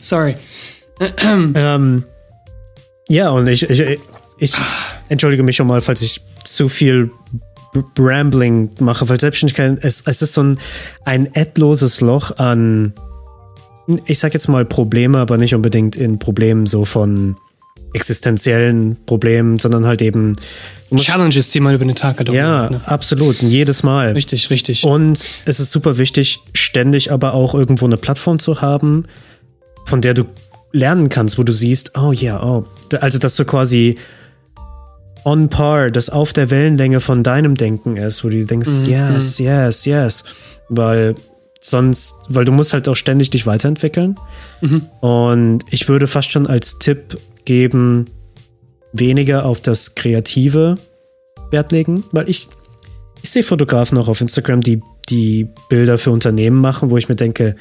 [0.00, 0.36] Sorry.
[1.54, 2.04] ähm,
[3.08, 3.98] ja, und ich, ich,
[4.38, 4.52] ich
[5.08, 7.10] entschuldige mich schon mal, falls ich zu viel
[7.98, 10.58] Rambling mache, weil Selbstständigkeit, es, es ist so ein,
[11.04, 12.94] ein endloses Loch an,
[14.06, 17.36] ich sag jetzt mal Probleme, aber nicht unbedingt in Problemen so von
[17.96, 20.36] existenziellen Problemen, sondern halt eben
[20.94, 22.28] Challenges, die man über den Tag hat.
[22.28, 22.80] Ja, ne?
[22.84, 23.42] absolut.
[23.42, 24.12] jedes Mal.
[24.12, 24.84] Richtig, richtig.
[24.84, 29.06] Und es ist super wichtig, ständig aber auch irgendwo eine Plattform zu haben,
[29.86, 30.24] von der du
[30.72, 32.66] lernen kannst, wo du siehst, oh ja, yeah, oh.
[33.00, 33.96] Also, dass du quasi
[35.24, 38.84] on par, das auf der Wellenlänge von deinem Denken ist, wo du denkst, mhm.
[38.84, 39.46] yes, mhm.
[39.46, 40.24] yes, yes.
[40.68, 41.14] Weil
[41.60, 44.16] sonst, weil du musst halt auch ständig dich weiterentwickeln.
[44.60, 44.82] Mhm.
[45.00, 48.04] Und ich würde fast schon als Tipp geben,
[48.92, 50.76] weniger auf das Kreative
[51.50, 52.48] Wert legen, weil ich,
[53.22, 57.16] ich sehe Fotografen auch auf Instagram, die, die Bilder für Unternehmen machen, wo ich mir
[57.16, 57.56] denke,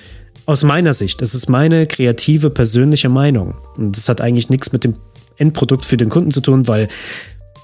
[0.45, 3.55] aus meiner Sicht, das ist meine kreative, persönliche Meinung.
[3.77, 4.93] Und das hat eigentlich nichts mit dem
[5.37, 6.87] Endprodukt für den Kunden zu tun, weil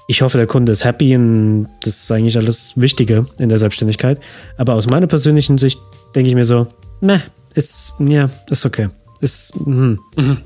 [0.08, 4.20] ich hoffe, der Kunde ist happy und das ist eigentlich alles Wichtige in der Selbstständigkeit.
[4.56, 5.80] Aber aus meiner persönlichen Sicht
[6.14, 6.66] denke ich mir so,
[7.00, 7.20] meh,
[7.54, 8.88] ist, ja, ist okay.
[9.22, 10.00] Ist, hm.
[10.16, 10.38] Mhm,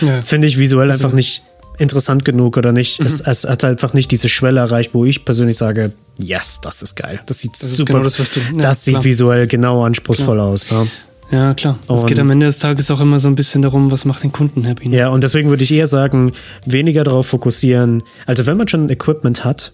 [0.00, 0.22] ja.
[0.22, 1.42] finde ich visuell also, einfach nicht
[1.78, 2.98] interessant genug oder nicht.
[2.98, 3.06] Mhm.
[3.06, 6.96] Es, es, hat einfach nicht diese Schwelle erreicht, wo ich persönlich sage, yes, das ist
[6.96, 7.20] geil.
[7.26, 7.92] Das sieht das super.
[7.92, 10.48] Genau das, du, ja, das sieht visuell genau anspruchsvoll klar.
[10.48, 10.70] aus.
[10.70, 10.86] Ja.
[11.30, 11.78] Ja, klar.
[11.88, 14.32] Es geht am Ende des Tages auch immer so ein bisschen darum, was macht den
[14.32, 14.88] Kunden happy.
[14.88, 14.98] Ne?
[14.98, 16.32] Ja, und deswegen würde ich eher sagen,
[16.66, 18.02] weniger darauf fokussieren.
[18.26, 19.72] Also wenn man schon Equipment hat,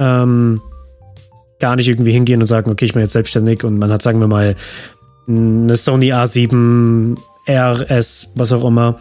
[0.00, 0.60] ähm,
[1.60, 4.18] gar nicht irgendwie hingehen und sagen, okay, ich bin jetzt selbstständig und man hat, sagen
[4.18, 4.56] wir mal,
[5.28, 7.16] eine Sony A7
[7.48, 8.98] RS, was auch immer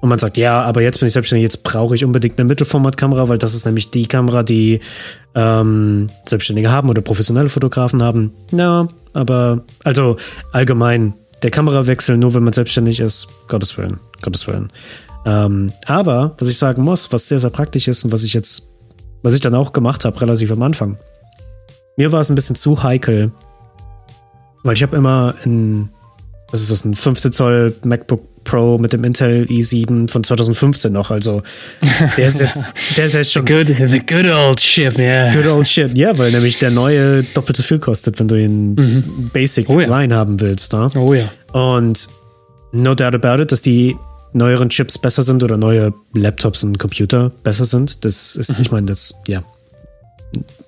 [0.00, 3.28] und man sagt, ja, aber jetzt bin ich selbstständig, jetzt brauche ich unbedingt eine Mittelformatkamera,
[3.28, 4.80] weil das ist nämlich die Kamera, die
[5.34, 8.32] ähm, Selbstständige haben oder professionelle Fotografen haben.
[8.52, 10.16] Ja, aber also
[10.52, 14.70] allgemein, der Kamerawechsel, nur wenn man selbstständig ist, Gottes Willen, Gottes Willen.
[15.26, 18.68] Ähm, aber, was ich sagen muss, was sehr, sehr praktisch ist und was ich jetzt,
[19.22, 20.96] was ich dann auch gemacht habe, relativ am Anfang,
[21.96, 23.32] mir war es ein bisschen zu heikel,
[24.62, 25.88] weil ich habe immer in,
[26.50, 31.10] was ist das, ein 15 Zoll MacBook Pro mit dem Intel i7 von 2015 noch.
[31.10, 31.42] Also
[32.16, 33.46] der ist jetzt, der ist jetzt schon.
[33.46, 35.32] The good, the good old shit, yeah.
[35.34, 38.74] Good old shit, ja, weil nämlich der neue doppelt so viel kostet, wenn du ihn
[38.74, 39.30] mhm.
[39.34, 39.86] Basic oh, ja.
[39.86, 40.72] Line haben willst.
[40.72, 40.88] Ne?
[40.96, 41.30] Oh ja.
[41.52, 42.08] Und
[42.72, 43.96] no doubt about it, dass die
[44.32, 48.04] neueren Chips besser sind oder neue Laptops und Computer besser sind.
[48.06, 48.62] Das ist, mhm.
[48.62, 49.42] ich meine, das, ja,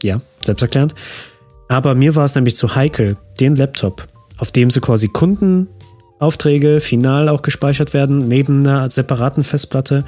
[0.02, 0.94] ja, selbsterklärend.
[1.68, 4.06] Aber mir war es nämlich zu heikel, den Laptop,
[4.40, 5.68] auf dem so quasi Kunden
[6.18, 10.04] Aufträge final auch gespeichert werden, neben einer separaten Festplatte.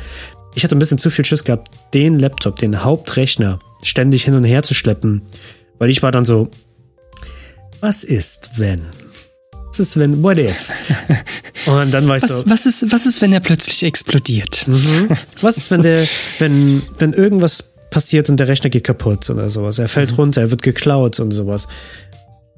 [0.54, 4.44] Ich hatte ein bisschen zu viel Schiss gehabt, den Laptop, den Hauptrechner, ständig hin und
[4.44, 5.22] her zu schleppen,
[5.78, 6.50] weil ich war dann so,
[7.80, 8.82] was ist, wenn?
[9.68, 10.70] Was ist, wenn, what if?
[11.66, 12.44] Und dann war ich was, so.
[12.46, 14.68] Was ist, was ist, wenn er plötzlich explodiert?
[14.68, 15.08] Mhm.
[15.40, 16.06] Was ist, wenn der,
[16.38, 19.78] wenn, wenn irgendwas passiert und der Rechner geht kaputt oder sowas?
[19.78, 20.16] Er fällt mhm.
[20.16, 21.68] runter, er wird geklaut und sowas.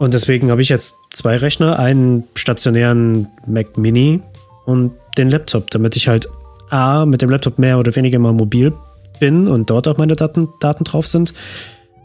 [0.04, 4.20] Und deswegen habe ich jetzt zwei Rechner, einen stationären Mac Mini
[4.66, 6.28] und den Laptop, damit ich halt
[6.68, 8.74] A, mit dem Laptop mehr oder weniger mal mobil
[9.18, 11.32] bin und dort auch meine Daten, Daten drauf sind.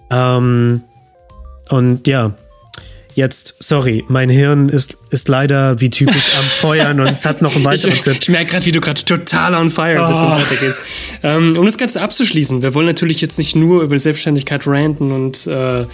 [0.09, 0.81] Ähm,
[1.67, 2.35] und ja,
[3.15, 7.53] jetzt, sorry, mein Hirn ist, ist leider wie typisch am Feuern und es hat noch
[7.53, 10.25] ein weiteres Ich, ich merke gerade, wie du gerade total on fire bist oh.
[10.25, 10.83] und fertig ist.
[11.21, 15.45] Ähm, um das Ganze abzuschließen, wir wollen natürlich jetzt nicht nur über Selbstständigkeit ranten und
[15.47, 15.85] äh,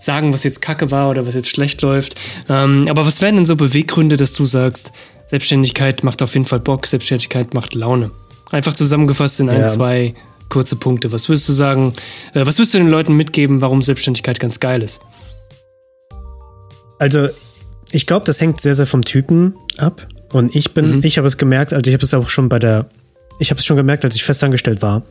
[0.00, 2.18] sagen, was jetzt kacke war oder was jetzt schlecht läuft.
[2.48, 4.92] Ähm, aber was wären denn so Beweggründe, dass du sagst,
[5.26, 8.10] Selbstständigkeit macht auf jeden Fall Bock, Selbstständigkeit macht Laune?
[8.50, 9.68] Einfach zusammengefasst in ein, ja.
[9.68, 10.14] zwei
[10.48, 11.12] kurze Punkte.
[11.12, 11.92] Was würdest du sagen,
[12.34, 15.00] äh, was würdest du den Leuten mitgeben, warum Selbstständigkeit ganz geil ist?
[16.98, 17.28] Also,
[17.92, 20.06] ich glaube, das hängt sehr, sehr vom Typen ab.
[20.32, 21.04] Und ich bin, mhm.
[21.04, 22.86] ich habe es gemerkt, also ich habe es auch schon bei der,
[23.38, 25.02] ich habe es schon gemerkt, als ich festangestellt war.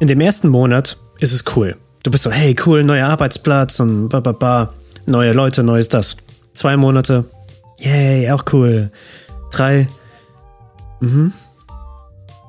[0.00, 4.08] In dem ersten Monat ist es cool du bist so, hey, cool, neuer Arbeitsplatz und
[4.08, 4.74] ba, ba, ba,
[5.06, 6.16] neue Leute, neues das.
[6.52, 7.24] Zwei Monate,
[7.78, 8.90] yay, auch cool.
[9.50, 9.88] Drei,
[11.00, 11.32] mhm.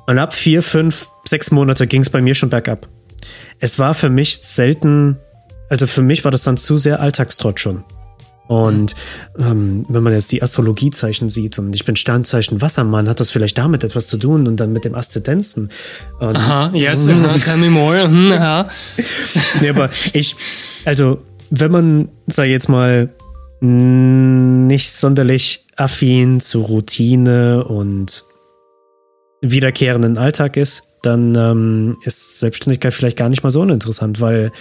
[0.10, 2.88] Und ab vier, fünf, sechs Monate ging es bei mir schon bergab.
[3.60, 5.18] Es war für mich selten,
[5.70, 7.84] also für mich war das dann zu sehr Alltagstrott schon.
[8.50, 8.96] Und
[9.38, 13.60] ähm, wenn man jetzt die Astrologiezeichen sieht und ich bin Sternzeichen Wassermann, hat das vielleicht
[13.60, 15.70] damit etwas zu tun und dann mit dem Aszendenzen.
[16.20, 18.06] Und, aha, yes, uh, tell me more.
[18.06, 18.68] Hm, aha.
[19.62, 20.36] nee, aber ich,
[20.84, 23.10] also wenn man, sag ich jetzt mal,
[23.62, 28.24] nicht sonderlich affin zu Routine und
[29.44, 34.52] wiederkehrenden Alltag ist, dann ähm, ist Selbstständigkeit vielleicht gar nicht mal so uninteressant, weil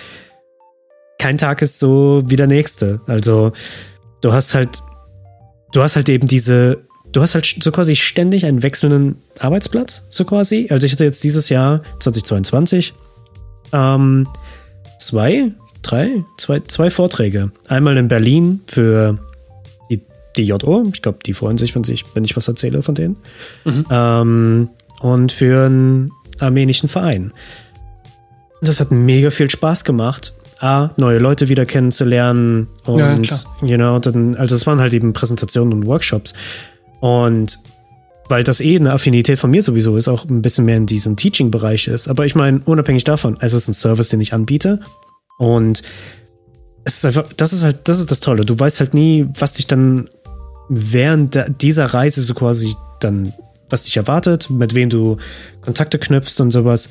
[1.19, 3.01] kein Tag ist so wie der nächste.
[3.07, 3.53] Also
[4.21, 4.83] du hast halt,
[5.73, 10.25] du hast halt eben diese, du hast halt so quasi ständig einen wechselnden Arbeitsplatz, so
[10.25, 10.69] quasi.
[10.71, 12.95] Also ich hatte jetzt dieses Jahr 2022
[13.73, 14.29] ähm,
[14.99, 15.51] zwei,
[15.83, 17.51] drei, zwei, zwei Vorträge.
[17.67, 19.19] Einmal in Berlin für
[20.37, 20.89] die, JO.
[20.93, 23.17] Ich glaube, die freuen sich, wenn, sich, wenn ich was erzähle von denen.
[23.65, 23.87] Mhm.
[23.91, 24.69] Ähm,
[25.01, 27.33] und für einen armenischen Verein.
[28.61, 30.33] Das hat mega viel Spaß gemacht.
[30.61, 35.13] A, neue Leute wieder kennenzulernen und, ja, you know, dann, also es waren halt eben
[35.13, 36.35] Präsentationen und Workshops.
[37.01, 37.59] Und
[38.29, 41.17] weil das eh eine Affinität von mir sowieso ist, auch ein bisschen mehr in diesem
[41.17, 42.09] Teaching-Bereich ist.
[42.09, 44.81] Aber ich meine, unabhängig davon, es ist ein Service, den ich anbiete.
[45.39, 45.83] Und
[46.85, 48.45] es ist einfach, das ist halt, das ist das Tolle.
[48.45, 50.09] Du weißt halt nie, was dich dann
[50.69, 53.33] während dieser Reise so quasi dann,
[53.71, 55.17] was dich erwartet, mit wem du
[55.63, 56.91] Kontakte knüpfst und sowas.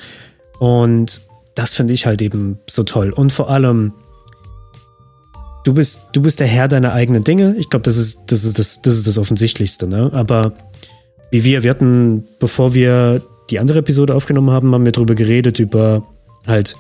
[0.60, 1.22] Und
[1.58, 3.10] das finde ich halt eben so toll.
[3.10, 3.94] Und vor allem,
[5.64, 7.56] du bist, du bist der Herr deiner eigenen Dinge.
[7.58, 10.12] Ich glaube, das ist, das ist das, das ist das Offensichtlichste, ne?
[10.14, 10.54] Aber
[11.32, 15.58] wie wir, wir hatten, bevor wir die andere Episode aufgenommen haben, haben wir darüber geredet,
[15.60, 16.04] über
[16.46, 16.76] halt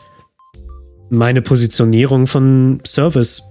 [1.10, 3.44] meine Positionierung von Service,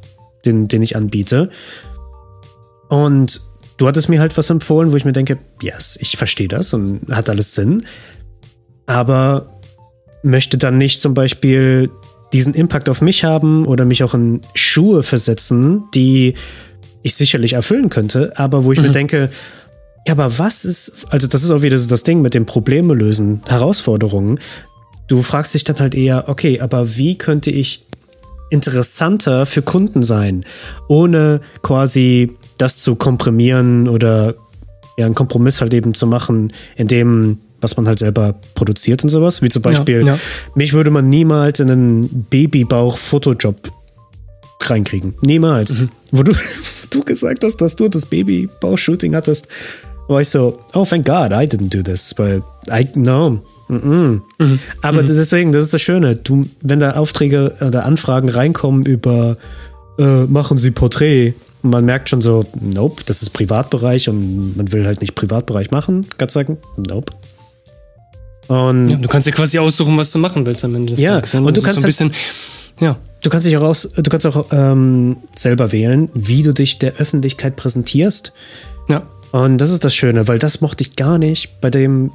[0.45, 1.51] den, den ich anbiete.
[2.89, 3.41] Und
[3.79, 7.01] du hattest mir halt was empfohlen, wo ich mir denke, yes, ich verstehe das und
[7.11, 7.85] hat alles Sinn.
[8.87, 9.56] Aber
[10.23, 11.91] möchte dann nicht zum Beispiel
[12.33, 16.35] diesen Impact auf mich haben oder mich auch in Schuhe versetzen, die
[17.03, 18.87] ich sicherlich erfüllen könnte, aber wo ich mhm.
[18.87, 19.31] mir denke,
[20.07, 22.95] ja, aber was ist, also das ist auch wieder so das Ding mit dem Probleme
[22.95, 24.39] lösen, Herausforderungen.
[25.09, 27.87] Du fragst dich dann halt eher, okay, aber wie könnte ich
[28.51, 30.45] interessanter für Kunden sein,
[30.89, 34.35] ohne quasi das zu komprimieren oder
[34.97, 39.09] ja, einen Kompromiss halt eben zu machen, in dem was man halt selber produziert und
[39.09, 39.43] sowas.
[39.43, 40.19] Wie zum Beispiel, ja, ja.
[40.55, 43.57] mich würde man niemals in einen Babybauch-Fotojob
[44.63, 45.15] reinkriegen.
[45.21, 45.81] Niemals.
[45.81, 45.91] Mhm.
[46.13, 46.33] Wo du,
[46.91, 49.49] du gesagt hast, dass du das Babybauch-Shooting hattest,
[50.09, 52.15] war ich so, oh, thank God, I didn't do this.
[52.17, 53.43] Weil, I, no.
[53.69, 54.21] Mm -mm.
[54.39, 54.59] Mhm.
[54.83, 55.07] Aber mhm.
[55.07, 56.15] deswegen, das ist das Schöne.
[56.17, 59.37] Du, wenn da Aufträge oder Anfragen reinkommen über,
[59.99, 61.35] äh, machen Sie Porträt,
[61.67, 65.73] und man merkt schon so, nope, das ist Privatbereich und man will halt nicht Privatbereich
[65.73, 67.13] machen, Gott sagen, nope.
[68.49, 71.15] Und ja, du kannst dir quasi aussuchen, was du machen willst am Ende des ja,
[71.17, 71.33] Tages.
[71.33, 72.99] Ja, und du kannst so ein bisschen, halt, ja.
[73.23, 76.95] Du kannst dich auch aus, du kannst auch ähm, selber wählen, wie du dich der
[76.97, 78.33] Öffentlichkeit präsentierst.
[78.89, 79.09] Ja.
[79.33, 82.13] Und das ist das Schöne, weil das mochte ich gar nicht bei dem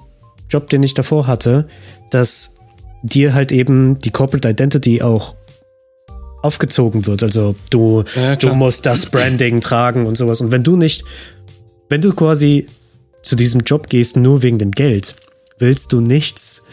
[0.50, 1.68] Job, den ich davor hatte,
[2.12, 2.56] dass
[3.04, 5.36] dir halt eben die Corporate Identity auch
[6.42, 7.24] aufgezogen wird.
[7.24, 10.42] Also du, ja, du musst das Branding tragen und sowas.
[10.42, 11.04] Und wenn du nicht,
[11.90, 12.68] wenn du quasi
[13.22, 15.16] zu diesem Job gehst nur wegen dem Geld,
[15.62, 16.64] willst du nichts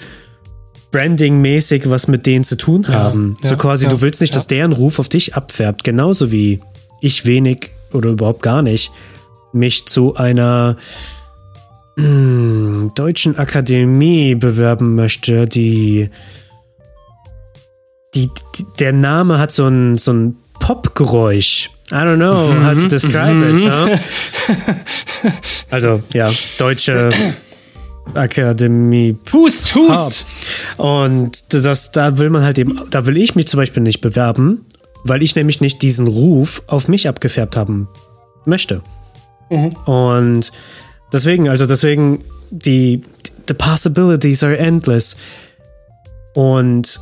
[0.90, 3.36] Branding-mäßig was mit denen zu tun haben.
[3.42, 5.84] Ja, so quasi, ja, du willst nicht, dass deren Ruf auf dich abfärbt.
[5.84, 6.60] Genauso wie
[7.00, 8.90] ich wenig oder überhaupt gar nicht
[9.52, 10.76] mich zu einer
[11.98, 16.10] hm, deutschen Akademie bewerben möchte, die,
[18.14, 21.70] die, die der Name hat so ein, so ein Popgeräusch.
[21.90, 23.64] I don't know how to describe it.
[23.64, 23.96] Huh?
[25.70, 27.10] also, ja, deutsche
[28.14, 29.16] Akademie.
[29.32, 30.26] Hust, Hust!
[30.76, 34.66] Und das, da will man halt eben, da will ich mich zum Beispiel nicht bewerben,
[35.04, 37.88] weil ich nämlich nicht diesen Ruf auf mich abgefärbt haben
[38.44, 38.82] möchte.
[39.50, 39.72] Mhm.
[39.86, 40.50] Und
[41.12, 43.02] deswegen, also deswegen, die,
[43.46, 45.16] the possibilities are endless.
[46.34, 47.00] Und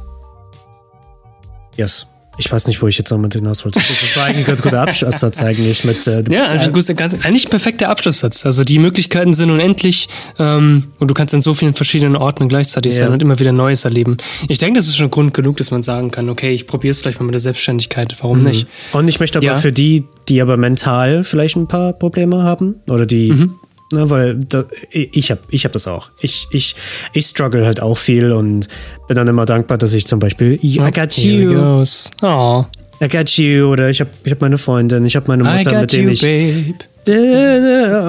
[1.76, 2.06] yes
[2.38, 3.78] ich weiß nicht, wo ich jetzt noch mit hinaus wollte.
[3.78, 6.06] Das war eigentlich ein ganz guter Abschlusssatz eigentlich mit.
[6.06, 8.44] Äh, ja, also äh, ganz, eigentlich ein perfekter Abschlusssatz.
[8.44, 12.92] Also die Möglichkeiten sind unendlich ähm, und du kannst an so vielen verschiedenen Orten gleichzeitig
[12.94, 13.00] ja.
[13.00, 14.16] sein und immer wieder Neues erleben.
[14.48, 16.98] Ich denke, das ist schon Grund genug, dass man sagen kann, okay, ich probiere es
[16.98, 18.16] vielleicht mal mit der Selbstständigkeit.
[18.20, 18.48] Warum mhm.
[18.48, 18.66] nicht?
[18.92, 19.56] Und ich möchte aber ja.
[19.56, 23.54] für die, die aber mental vielleicht ein paar Probleme haben oder die mhm.
[23.92, 26.10] Ne, weil da, ich habe ich hab das auch.
[26.20, 26.74] Ich, ich,
[27.12, 28.68] ich struggle halt auch viel und
[29.06, 31.84] bin dann immer dankbar, dass ich zum Beispiel I oh, got you.
[32.22, 32.64] Oh.
[33.00, 35.92] I got you oder ich habe ich hab meine Freundin, ich habe meine Mutter, mit
[35.92, 36.20] denen ich.
[36.20, 36.74] Babe.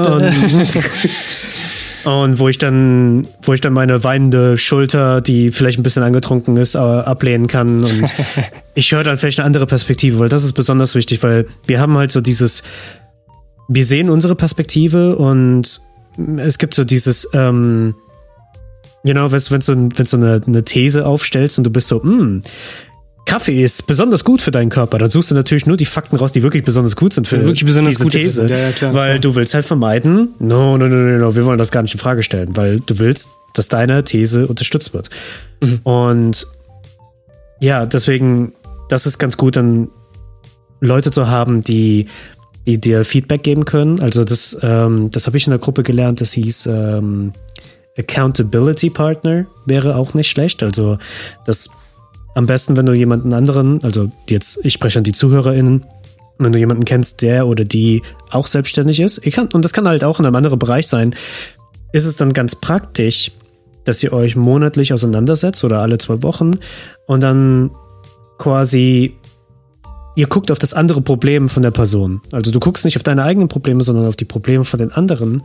[0.09, 0.33] Und,
[2.05, 6.55] Und wo ich dann, wo ich dann meine weinende Schulter, die vielleicht ein bisschen angetrunken
[6.55, 7.83] ist, äh, ablehnen kann.
[7.83, 8.03] Und
[8.75, 11.97] ich höre dann vielleicht eine andere Perspektive, weil das ist besonders wichtig, weil wir haben
[11.97, 12.63] halt so dieses,
[13.67, 15.81] wir sehen unsere Perspektive und
[16.37, 17.95] es gibt so dieses, ähm,
[19.03, 22.43] Genau, wenn, wenn, du, wenn du eine, eine These aufstellst und du bist so, hm,
[23.25, 26.31] Kaffee ist besonders gut für deinen Körper, dann suchst du natürlich nur die Fakten raus,
[26.31, 28.47] die wirklich besonders gut sind für wirklich besonders diese These.
[28.47, 29.19] Ja, ja, klar, weil klar.
[29.19, 31.99] du willst halt vermeiden, no, no, no, no, no, wir wollen das gar nicht in
[31.99, 35.09] Frage stellen, weil du willst, dass deine These unterstützt wird.
[35.61, 35.79] Mhm.
[35.83, 36.47] Und
[37.59, 38.53] ja, deswegen,
[38.89, 39.89] das ist ganz gut, dann
[40.79, 42.07] Leute zu haben, die,
[42.67, 44.01] die dir Feedback geben können.
[44.01, 47.31] Also das, ähm, das habe ich in der Gruppe gelernt, das hieß ähm,
[47.97, 50.61] Accountability Partner wäre auch nicht schlecht.
[50.61, 50.97] Also
[51.45, 51.69] das
[52.35, 55.85] am besten, wenn du jemanden anderen, also jetzt, ich spreche an die ZuhörerInnen,
[56.37, 60.03] wenn du jemanden kennst, der oder die auch selbstständig ist, kann, und das kann halt
[60.03, 61.15] auch in einem anderen Bereich sein,
[61.93, 63.31] ist es dann ganz praktisch,
[63.85, 66.59] dass ihr euch monatlich auseinandersetzt oder alle zwei Wochen
[67.07, 67.71] und dann
[68.37, 69.16] quasi
[70.17, 72.21] ihr guckt auf das andere Problem von der Person.
[72.33, 75.43] Also du guckst nicht auf deine eigenen Probleme, sondern auf die Probleme von den anderen,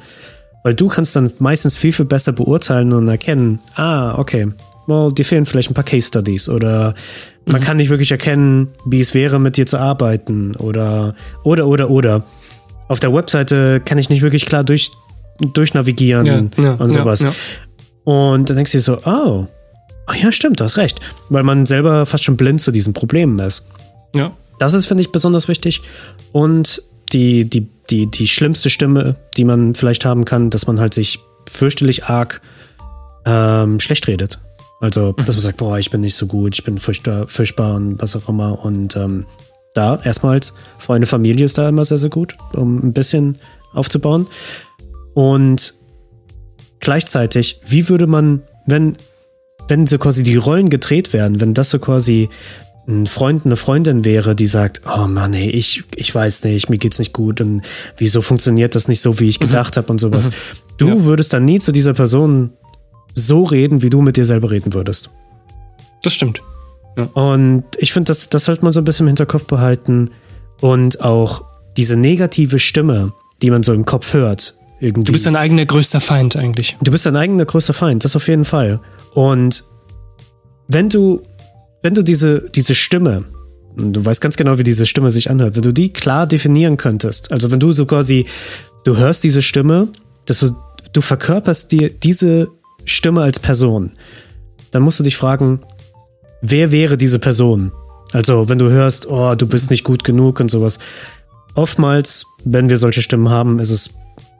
[0.64, 4.48] weil du kannst dann meistens viel, viel besser beurteilen und erkennen, ah, okay,
[4.86, 6.94] well, dir fehlen vielleicht ein paar Case Studies oder
[7.44, 7.64] man mhm.
[7.64, 12.22] kann nicht wirklich erkennen, wie es wäre, mit dir zu arbeiten oder, oder, oder, oder.
[12.88, 14.90] Auf der Webseite kann ich nicht wirklich klar durch,
[15.52, 17.20] durchnavigieren ja, ja, und sowas.
[17.20, 17.34] Ja,
[18.04, 19.46] und dann denkst du dir so, oh,
[20.08, 20.98] oh, ja, stimmt, du hast recht.
[21.28, 23.66] Weil man selber fast schon blind zu diesen Problemen ist.
[24.14, 24.32] Ja.
[24.62, 25.82] Das ist, finde ich, besonders wichtig.
[26.30, 30.94] Und die, die, die, die schlimmste Stimme, die man vielleicht haben kann, dass man halt
[30.94, 31.18] sich
[31.50, 32.40] fürchterlich arg
[33.26, 34.38] ähm, schlecht redet.
[34.80, 38.00] Also, dass man sagt, boah, ich bin nicht so gut, ich bin furchtbar, furchtbar und
[38.00, 38.64] was auch immer.
[38.64, 39.26] Und ähm,
[39.74, 43.40] da erstmals, Freunde, Familie ist da immer sehr, sehr gut, um ein bisschen
[43.72, 44.28] aufzubauen.
[45.14, 45.74] Und
[46.78, 48.96] gleichzeitig, wie würde man, wenn,
[49.66, 52.28] wenn so quasi die Rollen gedreht werden, wenn das so quasi
[52.88, 56.78] ein Freund, eine Freundin wäre, die sagt, oh Mann, ey, ich, ich weiß nicht, mir
[56.78, 57.62] geht's nicht gut und
[57.96, 59.46] wieso funktioniert das nicht so, wie ich mhm.
[59.46, 59.78] gedacht mhm.
[59.78, 60.26] habe und sowas.
[60.26, 60.32] Mhm.
[60.78, 61.04] Du ja.
[61.04, 62.50] würdest dann nie zu dieser Person
[63.14, 65.10] so reden, wie du mit dir selber reden würdest.
[66.02, 66.42] Das stimmt.
[66.96, 67.04] Ja.
[67.04, 70.10] Und ich finde, das, das sollte man so ein bisschen im Hinterkopf behalten.
[70.60, 71.44] Und auch
[71.76, 74.54] diese negative Stimme, die man so im Kopf hört.
[74.80, 75.04] Irgendwie.
[75.04, 76.76] Du bist dein eigener größter Feind eigentlich.
[76.80, 78.80] Du bist dein eigener größter Feind, das auf jeden Fall.
[79.14, 79.64] Und
[80.66, 81.22] wenn du,
[81.82, 83.24] wenn du diese, diese Stimme,
[83.76, 87.32] du weißt ganz genau, wie diese Stimme sich anhört, wenn du die klar definieren könntest,
[87.32, 88.26] also wenn du so quasi,
[88.84, 89.88] du hörst diese Stimme,
[90.26, 90.56] dass du,
[90.92, 92.48] du verkörperst dir diese
[92.84, 93.92] Stimme als Person,
[94.70, 95.60] dann musst du dich fragen,
[96.40, 97.72] wer wäre diese Person?
[98.12, 100.78] Also, wenn du hörst, oh, du bist nicht gut genug und sowas.
[101.54, 103.94] Oftmals, wenn wir solche Stimmen haben, ist es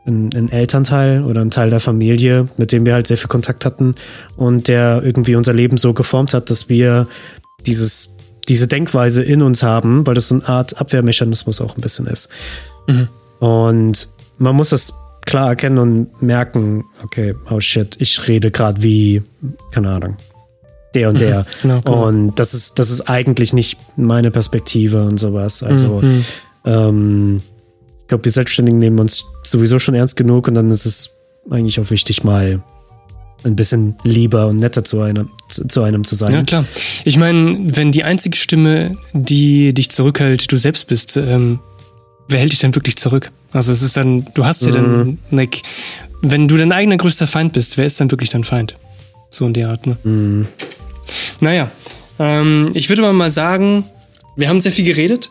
[0.07, 3.65] ein, ein, Elternteil oder ein Teil der Familie, mit dem wir halt sehr viel Kontakt
[3.65, 3.95] hatten
[4.37, 7.07] und der irgendwie unser Leben so geformt hat, dass wir
[7.67, 8.17] dieses,
[8.49, 12.29] diese Denkweise in uns haben, weil das so eine Art Abwehrmechanismus auch ein bisschen ist.
[12.89, 13.09] Mhm.
[13.39, 19.23] Und man muss das klar erkennen und merken, okay, oh shit, ich rede gerade wie,
[19.71, 20.17] keine Ahnung,
[20.95, 21.41] der und der.
[21.41, 22.07] Mhm, genau, genau.
[22.07, 25.63] Und das ist, das ist eigentlich nicht meine Perspektive und sowas.
[25.63, 26.25] Also, mhm.
[26.65, 27.43] ähm,
[28.13, 31.17] glaube, wir Selbstständigen nehmen uns sowieso schon ernst genug und dann ist es
[31.51, 32.63] eigentlich auch wichtig, mal
[33.43, 36.35] ein bisschen lieber und netter zu einem, zu, einem zu sein.
[36.35, 36.67] Ja, klar.
[37.07, 41.59] Ich meine, wenn die einzige Stimme, die dich zurückhält, du selbst bist, ähm,
[42.29, 43.33] wer hält dich denn wirklich zurück?
[43.51, 45.19] Also es ist dann, du hast ja dann, mhm.
[45.31, 45.63] like,
[46.21, 48.77] wenn du dein eigener größter Feind bist, wer ist dann wirklich dein Feind?
[49.31, 49.97] So in der Art, ne?
[50.05, 50.47] Mhm.
[51.41, 51.71] Naja,
[52.19, 53.85] ähm, ich würde mal sagen,
[54.37, 55.31] wir haben sehr viel geredet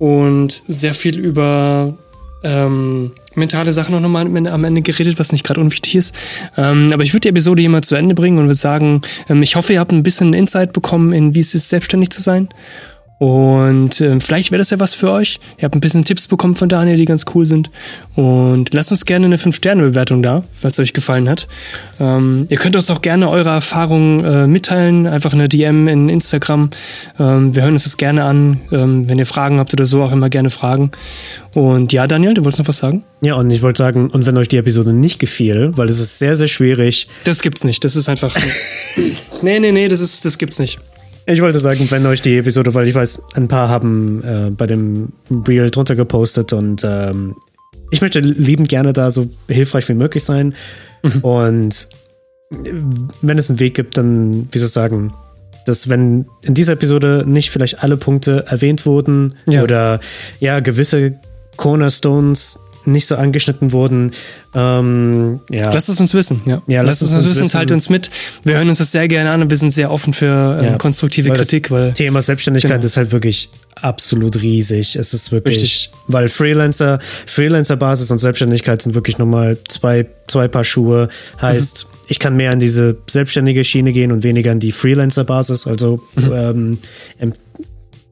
[0.00, 1.96] und sehr viel über
[2.42, 6.14] ähm, mentale Sachen noch nochmal am Ende geredet, was nicht gerade unwichtig ist.
[6.56, 9.42] Ähm, aber ich würde die Episode hier mal zu Ende bringen und würde sagen, ähm,
[9.42, 12.48] ich hoffe, ihr habt ein bisschen Insight bekommen in, wie es ist, selbstständig zu sein.
[13.18, 15.40] Und äh, vielleicht wäre das ja was für euch.
[15.56, 17.70] Ihr habt ein bisschen Tipps bekommen von Daniel, die ganz cool sind.
[18.14, 21.48] Und lasst uns gerne eine 5-Sterne-Bewertung da, falls es euch gefallen hat.
[21.98, 26.70] Ähm, ihr könnt uns auch gerne eure Erfahrungen äh, mitteilen, einfach eine DM in Instagram.
[27.18, 28.60] Ähm, wir hören uns das gerne an.
[28.70, 30.90] Ähm, wenn ihr Fragen habt oder so, auch immer gerne fragen.
[31.54, 33.02] Und ja, Daniel, du wolltest noch was sagen?
[33.22, 36.18] Ja, und ich wollte sagen, und wenn euch die Episode nicht gefiel, weil es ist
[36.18, 37.08] sehr, sehr schwierig.
[37.24, 37.82] Das gibt's nicht.
[37.82, 38.36] Das ist einfach.
[39.42, 40.78] nee, nee, nee, das, ist, das gibt's nicht.
[41.28, 44.66] Ich wollte sagen, wenn euch die Episode, weil ich weiß, ein paar haben äh, bei
[44.66, 45.12] dem
[45.46, 47.34] Reel drunter gepostet und ähm,
[47.90, 50.54] ich möchte liebend gerne da so hilfreich wie möglich sein.
[51.02, 51.20] Mhm.
[51.22, 51.88] Und
[53.22, 55.12] wenn es einen Weg gibt, dann, wie soll ich sagen,
[55.66, 59.62] dass wenn in dieser Episode nicht vielleicht alle Punkte erwähnt wurden ja.
[59.62, 59.98] oder
[60.38, 61.14] ja, gewisse
[61.56, 64.12] Cornerstones nicht so angeschnitten wurden.
[64.54, 65.72] Ähm, ja.
[65.72, 66.62] Lasst es uns wissen, ja.
[66.66, 68.10] Ja, lasst es uns wissen, wissen, teilt uns mit.
[68.44, 70.76] Wir hören uns das sehr gerne an und wir sind sehr offen für ähm, Ja,
[70.78, 72.84] konstruktive weil Kritik, weil Thema Selbstständigkeit Genau.
[72.86, 73.50] ist halt wirklich
[73.82, 74.96] absolut riesig.
[74.96, 75.90] Es ist wirklich, Richtig.
[76.06, 81.08] weil Freelancer, Freelancer-Basis und Selbstständigkeit sind wirklich nochmal zwei, zwei Paar Schuhe.
[81.42, 81.98] Heißt, Mhm.
[82.08, 86.32] ich kann mehr in diese selbstständige Schiene gehen und weniger in die Freelancer-Basis, also Mhm.
[86.32, 86.78] ähm,
[87.20, 87.32] ähm, äh,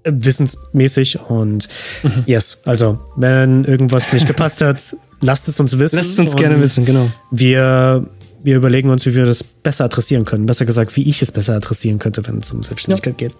[0.05, 1.69] wissensmäßig und
[2.03, 2.23] Mhm.
[2.27, 4.81] yes, also wenn irgendwas nicht gepasst hat,
[5.21, 5.97] lasst es uns wissen.
[5.97, 7.11] lasst es uns gerne wissen, genau.
[7.31, 8.07] Wir,
[8.43, 10.47] wir überlegen uns, wie wir das besser adressieren können.
[10.47, 13.33] Besser gesagt, wie ich es besser adressieren könnte, wenn es um Selbstständigkeit geht.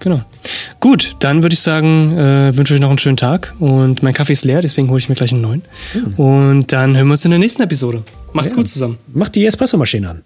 [0.00, 0.22] Genau.
[0.80, 4.32] Gut, dann würde ich sagen, äh, wünsche euch noch einen schönen Tag und mein Kaffee
[4.34, 5.62] ist leer, deswegen hole ich mir gleich einen neuen.
[6.18, 8.02] Und dann hören wir uns in der nächsten Episode.
[8.34, 8.56] Macht's Ja.
[8.56, 8.98] gut zusammen.
[9.14, 10.22] Mach die Espressomaschine an.